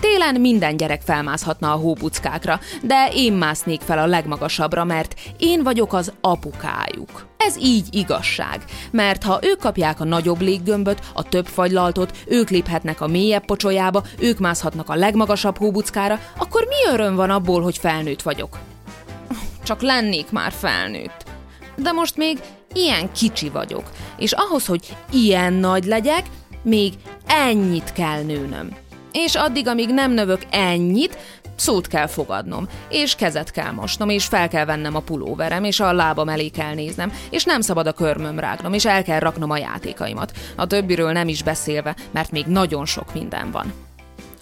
Télen 0.00 0.40
minden 0.40 0.76
gyerek 0.76 1.02
felmászhatna 1.02 1.72
a 1.72 1.76
hóbuckákra, 1.76 2.60
de 2.82 3.08
én 3.14 3.32
másznék 3.32 3.80
fel 3.80 3.98
a 3.98 4.06
legmagasabbra, 4.06 4.84
mert 4.84 5.14
én 5.38 5.62
vagyok 5.62 5.92
az 5.92 6.12
apukájuk. 6.20 7.26
Ez 7.36 7.56
így 7.62 7.86
igazság, 7.90 8.64
mert 8.90 9.22
ha 9.22 9.38
ők 9.42 9.58
kapják 9.58 10.00
a 10.00 10.04
nagyobb 10.04 10.40
léggömböt, 10.40 11.00
a 11.14 11.22
több 11.22 11.46
fagylaltot, 11.46 12.12
ők 12.26 12.50
léphetnek 12.50 13.00
a 13.00 13.06
mélyebb 13.06 13.44
pocsolyába, 13.44 14.02
ők 14.18 14.38
mászhatnak 14.38 14.88
a 14.88 14.94
legmagasabb 14.94 15.56
hóbuckára, 15.56 16.18
akkor 16.38 16.66
mi 16.68 16.92
öröm 16.92 17.14
van 17.14 17.30
abból, 17.30 17.62
hogy 17.62 17.78
felnőtt 17.78 18.22
vagyok? 18.22 18.58
Csak 19.62 19.82
lennék 19.82 20.30
már 20.30 20.52
felnőtt. 20.52 21.24
De 21.76 21.92
most 21.92 22.16
még 22.16 22.38
ilyen 22.78 23.12
kicsi 23.12 23.48
vagyok, 23.48 23.90
és 24.18 24.32
ahhoz, 24.32 24.66
hogy 24.66 24.96
ilyen 25.10 25.52
nagy 25.52 25.84
legyek, 25.84 26.26
még 26.62 26.92
ennyit 27.26 27.92
kell 27.92 28.22
nőnöm. 28.22 28.76
És 29.12 29.34
addig, 29.34 29.68
amíg 29.68 29.88
nem 29.88 30.12
növök 30.12 30.42
ennyit, 30.50 31.18
Szót 31.58 31.86
kell 31.86 32.06
fogadnom, 32.06 32.68
és 32.88 33.14
kezet 33.14 33.50
kell 33.50 33.70
mosnom, 33.70 34.08
és 34.08 34.24
fel 34.24 34.48
kell 34.48 34.64
vennem 34.64 34.94
a 34.94 35.00
pulóverem, 35.00 35.64
és 35.64 35.80
a 35.80 35.92
lábam 35.92 36.28
elé 36.28 36.48
kell 36.48 36.74
néznem, 36.74 37.12
és 37.30 37.44
nem 37.44 37.60
szabad 37.60 37.86
a 37.86 37.92
körmöm 37.92 38.38
rágnom, 38.38 38.72
és 38.72 38.84
el 38.84 39.02
kell 39.02 39.18
raknom 39.18 39.50
a 39.50 39.58
játékaimat. 39.58 40.32
A 40.56 40.66
többiről 40.66 41.12
nem 41.12 41.28
is 41.28 41.42
beszélve, 41.42 41.96
mert 42.10 42.30
még 42.30 42.46
nagyon 42.46 42.86
sok 42.86 43.14
minden 43.14 43.50
van. 43.50 43.87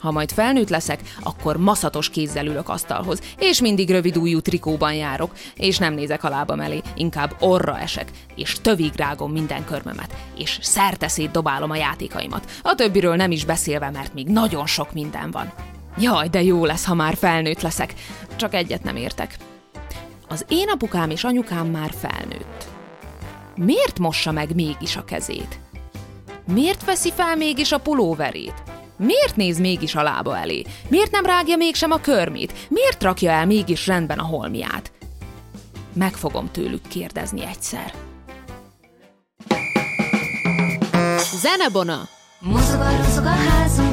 Ha 0.07 0.13
majd 0.13 0.33
felnőtt 0.33 0.69
leszek, 0.69 1.01
akkor 1.23 1.57
maszatos 1.57 2.11
kézzel 2.11 2.47
ülök 2.47 2.69
asztalhoz, 2.69 3.21
és 3.39 3.61
mindig 3.61 3.91
rövid 3.91 4.17
ujjú 4.17 4.41
trikóban 4.41 4.95
járok, 4.95 5.33
és 5.57 5.79
nem 5.79 5.95
nézek 5.95 6.25
a 6.25 6.29
lábam 6.29 6.61
elé, 6.61 6.81
inkább 6.95 7.37
orra 7.41 7.79
esek, 7.79 8.11
és 8.35 8.57
tövig 8.63 8.93
rágom 8.97 9.33
minden 9.33 9.65
körmömet, 9.65 10.15
és 10.37 10.59
szerte 10.63 11.11
dobálom 11.33 11.71
a 11.71 11.77
játékaimat. 11.77 12.51
A 12.63 12.75
többiről 12.75 13.17
nem 13.17 13.31
is 13.31 13.45
beszélve, 13.45 13.91
mert 13.91 14.15
még 14.15 14.27
nagyon 14.27 14.67
sok 14.67 14.93
minden 14.93 15.31
van. 15.31 15.53
Jaj, 15.99 16.29
de 16.29 16.43
jó 16.43 16.65
lesz, 16.65 16.85
ha 16.85 16.95
már 16.95 17.17
felnőtt 17.17 17.61
leszek. 17.61 17.95
Csak 18.37 18.55
egyet 18.55 18.83
nem 18.83 18.97
értek. 18.97 19.37
Az 20.29 20.45
én 20.49 20.69
apukám 20.69 21.11
és 21.11 21.25
anyukám 21.25 21.67
már 21.67 21.91
felnőtt. 21.99 22.67
Miért 23.57 23.99
mossa 23.99 24.33
meg 24.33 24.55
mégis 24.55 24.97
a 24.97 25.05
kezét? 25.05 25.61
Miért 26.53 26.85
veszi 26.85 27.13
fel 27.13 27.37
mégis 27.37 27.73
a 27.73 27.81
pulóverét? 27.81 28.75
Miért 28.97 29.37
néz 29.37 29.59
mégis 29.59 29.95
a 29.95 30.03
lába 30.03 30.39
elé? 30.39 30.63
Miért 30.89 31.11
nem 31.11 31.27
rágja 31.27 31.57
mégsem 31.57 31.91
a 31.91 32.01
körmét? 32.01 32.53
Miért 32.69 33.03
rakja 33.03 33.31
el 33.31 33.47
mégis 33.47 33.87
rendben 33.87 34.19
a 34.19 34.25
holmiát? 34.25 34.93
Meg 35.93 36.15
fogom 36.15 36.51
tőlük 36.51 36.89
kérdezni 36.89 37.45
egyszer. 37.47 37.93
Zenebona! 41.41 42.09
Mozog 42.41 42.81
a 42.81 42.85
a 43.25 43.29
házunk, 43.29 43.86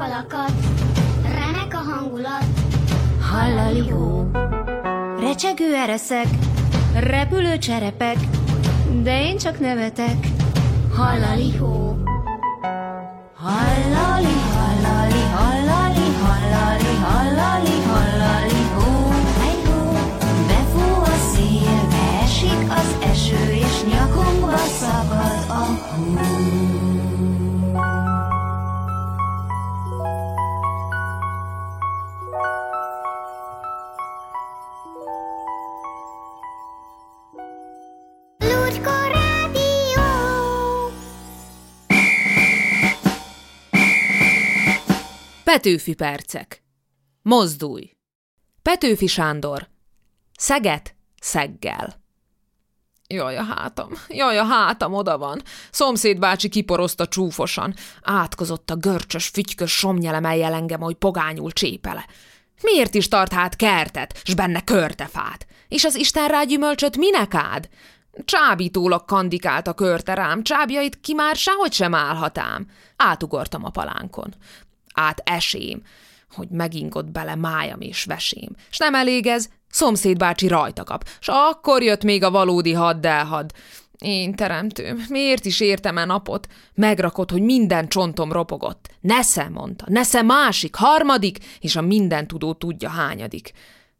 falakat, 0.00 0.52
remek 1.22 1.74
a 1.74 1.76
hangulat. 1.76 2.44
Hallali 3.30 3.88
hó, 3.88 4.30
recsegő 5.18 5.74
ereszek, 5.74 6.26
repülő 6.94 7.58
cserepek, 7.58 8.16
de 9.02 9.22
én 9.22 9.36
csak 9.38 9.60
nevetek. 9.60 10.26
Hallali 10.94 11.56
hó, 11.56 11.89
Petőfi 45.50 45.94
percek. 45.94 46.62
Mozdulj. 47.22 47.90
Petőfi 48.62 49.06
Sándor. 49.06 49.68
Szeget 50.38 50.94
szeggel. 51.20 52.02
Jaj, 53.06 53.36
a 53.36 53.42
hátam, 53.42 53.88
jaj, 54.08 54.38
a 54.38 54.44
hátam 54.44 54.94
oda 54.94 55.18
van. 55.18 55.42
Szomszéd 55.70 56.18
bácsi 56.18 56.48
kiporozta 56.48 57.06
csúfosan. 57.06 57.74
Átkozott 58.02 58.70
a 58.70 58.76
görcsös, 58.76 59.28
fütykös 59.28 59.72
somnyelem 59.72 60.24
eljel 60.24 60.54
engem, 60.54 60.80
hogy 60.80 60.94
pogányul 60.94 61.52
csépele. 61.52 62.06
Miért 62.62 62.94
is 62.94 63.08
tart 63.08 63.32
hát 63.32 63.56
kertet, 63.56 64.20
s 64.24 64.34
benne 64.34 64.64
körtefát? 64.64 65.46
És 65.68 65.84
az 65.84 65.94
Isten 65.94 66.28
rá 66.28 66.42
gyümölcsöt 66.42 66.96
minek 66.96 67.34
ád? 67.34 67.68
Csábítólag 68.24 69.04
kandikált 69.04 69.66
a 69.66 69.74
körte 69.74 70.14
rám, 70.14 70.42
csábjait 70.42 71.00
ki 71.00 71.14
már 71.14 71.36
sehogy 71.36 71.72
sem 71.72 71.94
állhatám. 71.94 72.66
Átugortam 72.96 73.64
a 73.64 73.70
palánkon. 73.70 74.34
Át 74.94 75.22
esém, 75.24 75.82
hogy 76.30 76.48
megingott 76.48 77.10
bele 77.10 77.34
májam 77.34 77.80
és 77.80 78.04
vesém. 78.04 78.56
S 78.70 78.78
nem 78.78 78.94
elég 78.94 79.26
ez, 79.26 79.48
szomszéd 79.70 80.16
bácsi 80.16 80.48
rajta 80.48 80.84
kap, 80.84 81.08
s 81.20 81.28
akkor 81.28 81.82
jött 81.82 82.02
még 82.04 82.22
a 82.22 82.30
valódi 82.30 82.72
haddelhad. 82.72 83.50
Én 83.98 84.34
teremtőm, 84.34 85.04
miért 85.08 85.44
is 85.44 85.60
értem 85.60 85.98
e 85.98 86.04
napot? 86.04 86.46
Megrakott, 86.74 87.30
hogy 87.30 87.42
minden 87.42 87.88
csontom 87.88 88.32
ropogott. 88.32 88.88
Nesze, 89.00 89.48
mondta, 89.48 89.84
nesze 89.88 90.22
másik, 90.22 90.74
harmadik, 90.74 91.38
és 91.60 91.76
a 91.76 91.80
minden 91.80 92.26
tudó 92.26 92.52
tudja 92.52 92.88
hányadik. 92.88 93.52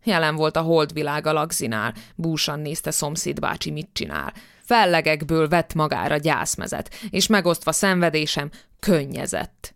Jelen 0.05 0.37
volt 0.37 0.57
a 0.57 0.61
holdvilág 0.61 1.27
a 1.27 1.33
lagzinál, 1.33 1.95
búsan 2.15 2.61
nézte 2.61 2.91
szomszéd 2.91 3.41
bácsi 3.41 3.71
mit 3.71 3.89
csinál. 3.93 4.33
Fellegekből 4.63 5.49
vett 5.49 5.75
magára 5.75 6.17
gyászmezet, 6.17 6.95
és 7.11 7.27
megosztva 7.27 7.73
szenvedésem, 7.73 8.51
könnyezett. 8.79 9.75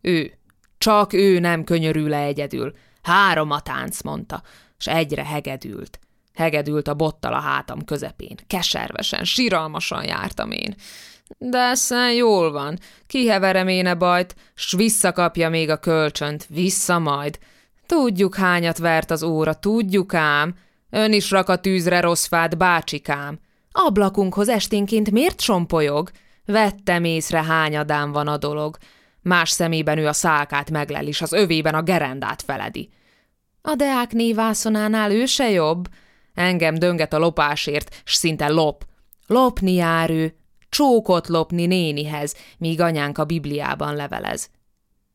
Ő, 0.00 0.32
csak 0.78 1.12
ő 1.12 1.38
nem 1.38 1.64
könyörül 1.64 2.08
le 2.08 2.18
egyedül. 2.18 2.72
Három 3.02 3.50
a 3.50 3.60
tánc, 3.60 4.02
mondta, 4.02 4.42
s 4.78 4.86
egyre 4.86 5.24
hegedült. 5.24 5.98
Hegedült 6.34 6.88
a 6.88 6.94
bottal 6.94 7.32
a 7.32 7.40
hátam 7.40 7.84
közepén. 7.84 8.34
Keservesen, 8.46 9.24
siralmasan 9.24 10.04
jártam 10.04 10.50
én. 10.50 10.74
De 11.38 11.58
eszen 11.58 12.12
jól 12.12 12.52
van, 12.52 12.78
kiheverem 13.06 13.68
én 13.68 13.86
a 13.86 13.94
bajt, 13.94 14.34
s 14.54 14.72
visszakapja 14.72 15.48
még 15.48 15.70
a 15.70 15.76
kölcsönt, 15.76 16.46
vissza 16.48 16.98
majd. 16.98 17.38
Tudjuk, 17.86 18.34
hányat 18.34 18.78
vert 18.78 19.10
az 19.10 19.22
óra, 19.22 19.54
tudjuk 19.54 20.14
ám. 20.14 20.54
Ön 20.90 21.12
is 21.12 21.30
rak 21.30 21.48
a 21.48 21.56
tűzre 21.56 22.00
rossz 22.00 22.26
fát, 22.26 22.56
bácsikám. 22.56 23.38
Ablakunkhoz 23.72 24.48
esténként 24.48 25.10
miért 25.10 25.40
sompolyog? 25.40 26.10
Vettem 26.44 27.04
észre, 27.04 27.42
hányadán 27.42 28.12
van 28.12 28.26
a 28.28 28.36
dolog. 28.36 28.76
Más 29.22 29.50
szemében 29.50 29.98
ő 29.98 30.06
a 30.06 30.12
szálkát 30.12 30.70
meglel, 30.70 31.06
és 31.06 31.22
az 31.22 31.32
övében 31.32 31.74
a 31.74 31.82
gerendát 31.82 32.42
feledi. 32.42 32.90
A 33.62 33.74
Deák 33.74 34.12
névászonánál 34.12 35.12
ő 35.12 35.26
se 35.26 35.50
jobb. 35.50 35.88
Engem 36.34 36.74
dönget 36.74 37.12
a 37.12 37.18
lopásért, 37.18 38.02
s 38.04 38.14
szinte 38.14 38.48
lop. 38.48 38.84
Lopni 39.26 39.72
jár 39.72 40.10
ő, 40.10 40.34
csókot 40.68 41.28
lopni 41.28 41.66
nénihez, 41.66 42.34
míg 42.58 42.80
anyánk 42.80 43.18
a 43.18 43.24
Bibliában 43.24 43.94
levelez. 43.94 44.50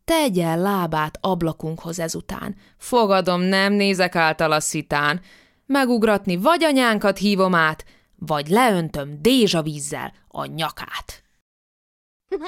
Tegye 0.05 0.55
lábát 0.55 1.17
ablakunkhoz 1.21 1.99
ezután. 1.99 2.55
Fogadom, 2.77 3.41
nem 3.41 3.73
nézek 3.73 4.15
által 4.15 4.51
a 4.51 4.59
szitán. 4.59 5.21
Megugratni 5.65 6.35
vagy 6.35 6.63
anyánkat 6.63 7.17
hívom 7.17 7.55
át, 7.55 7.85
vagy 8.15 8.47
leöntöm 8.47 9.21
dézsa 9.21 9.61
vízzel 9.61 10.13
a 10.27 10.45
nyakát. 10.45 11.23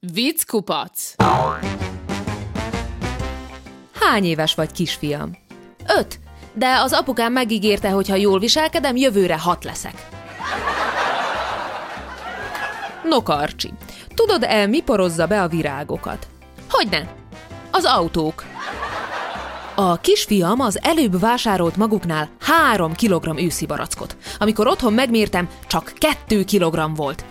Vickupac! 0.00 1.14
Hány 4.00 4.24
éves 4.24 4.54
vagy, 4.54 4.72
kisfiam? 4.72 5.36
Öt, 5.98 6.20
de 6.54 6.76
az 6.80 6.92
apukám 6.92 7.32
megígérte, 7.32 7.90
hogy 7.90 8.08
ha 8.08 8.14
jól 8.14 8.38
viselkedem, 8.38 8.96
jövőre 8.96 9.38
hat 9.38 9.64
leszek. 9.64 10.08
No, 13.04 13.22
Karcsi, 13.22 13.72
tudod-e, 14.14 14.66
mi 14.66 14.80
porozza 14.80 15.26
be 15.26 15.42
a 15.42 15.48
virágokat? 15.48 16.26
Hogyne? 16.70 17.14
Az 17.70 17.84
autók. 17.84 18.44
A 19.74 19.96
kisfiam 19.96 20.60
az 20.60 20.78
előbb 20.82 21.20
vásárolt 21.20 21.76
maguknál 21.76 22.30
három 22.40 22.94
kilogramm 22.94 23.38
őszi 23.38 23.66
barackot. 23.66 24.16
Amikor 24.38 24.66
otthon 24.66 24.92
megmértem, 24.92 25.48
csak 25.66 25.92
kettő 25.98 26.44
kilogramm 26.44 26.94
volt. 26.94 27.24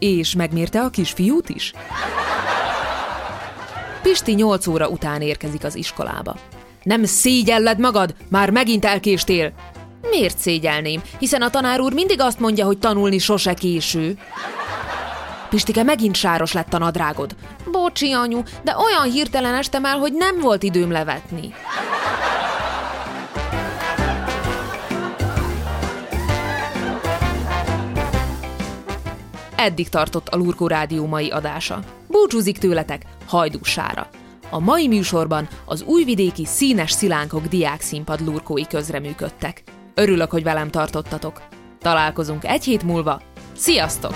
És 0.00 0.34
megmérte 0.34 0.80
a 0.80 0.90
kisfiút 0.90 1.48
is? 1.48 1.72
Pisti 4.02 4.32
nyolc 4.32 4.66
óra 4.66 4.88
után 4.88 5.20
érkezik 5.20 5.64
az 5.64 5.74
iskolába. 5.74 6.36
Nem 6.82 7.04
szégyelled 7.04 7.78
magad? 7.78 8.14
Már 8.28 8.50
megint 8.50 8.84
elkéstél. 8.84 9.52
Miért 10.10 10.38
szégyelném? 10.38 11.02
Hiszen 11.18 11.42
a 11.42 11.50
tanár 11.50 11.80
úr 11.80 11.92
mindig 11.92 12.20
azt 12.20 12.40
mondja, 12.40 12.64
hogy 12.66 12.78
tanulni 12.78 13.18
sose 13.18 13.54
késő. 13.54 14.18
Pistike, 15.48 15.82
megint 15.82 16.14
sáros 16.14 16.52
lett 16.52 16.74
a 16.74 16.78
nadrágod. 16.78 17.34
Bocsi, 17.70 18.12
anyu, 18.12 18.42
de 18.62 18.76
olyan 18.76 19.12
hirtelen 19.12 19.54
estem 19.54 19.84
el, 19.84 19.98
hogy 19.98 20.12
nem 20.12 20.38
volt 20.40 20.62
időm 20.62 20.90
levetni. 20.90 21.54
Eddig 29.62 29.88
tartott 29.88 30.28
a 30.28 30.36
Lurkó 30.36 30.66
Rádió 30.66 31.06
mai 31.06 31.30
adása. 31.30 31.80
Búcsúzik 32.08 32.58
tőletek 32.58 33.02
Hajdúsára. 33.26 34.08
A 34.50 34.58
mai 34.58 34.88
műsorban 34.88 35.48
az 35.64 35.82
újvidéki 35.82 36.46
színes 36.46 36.90
szilánkok 36.90 37.46
diák 37.46 37.80
színpad 37.80 38.20
lurkói 38.20 38.66
közreműködtek. 38.66 39.62
Örülök, 39.94 40.30
hogy 40.30 40.42
velem 40.42 40.70
tartottatok. 40.70 41.42
Találkozunk 41.78 42.44
egy 42.44 42.64
hét 42.64 42.82
múlva. 42.82 43.20
Sziasztok! 43.56 44.14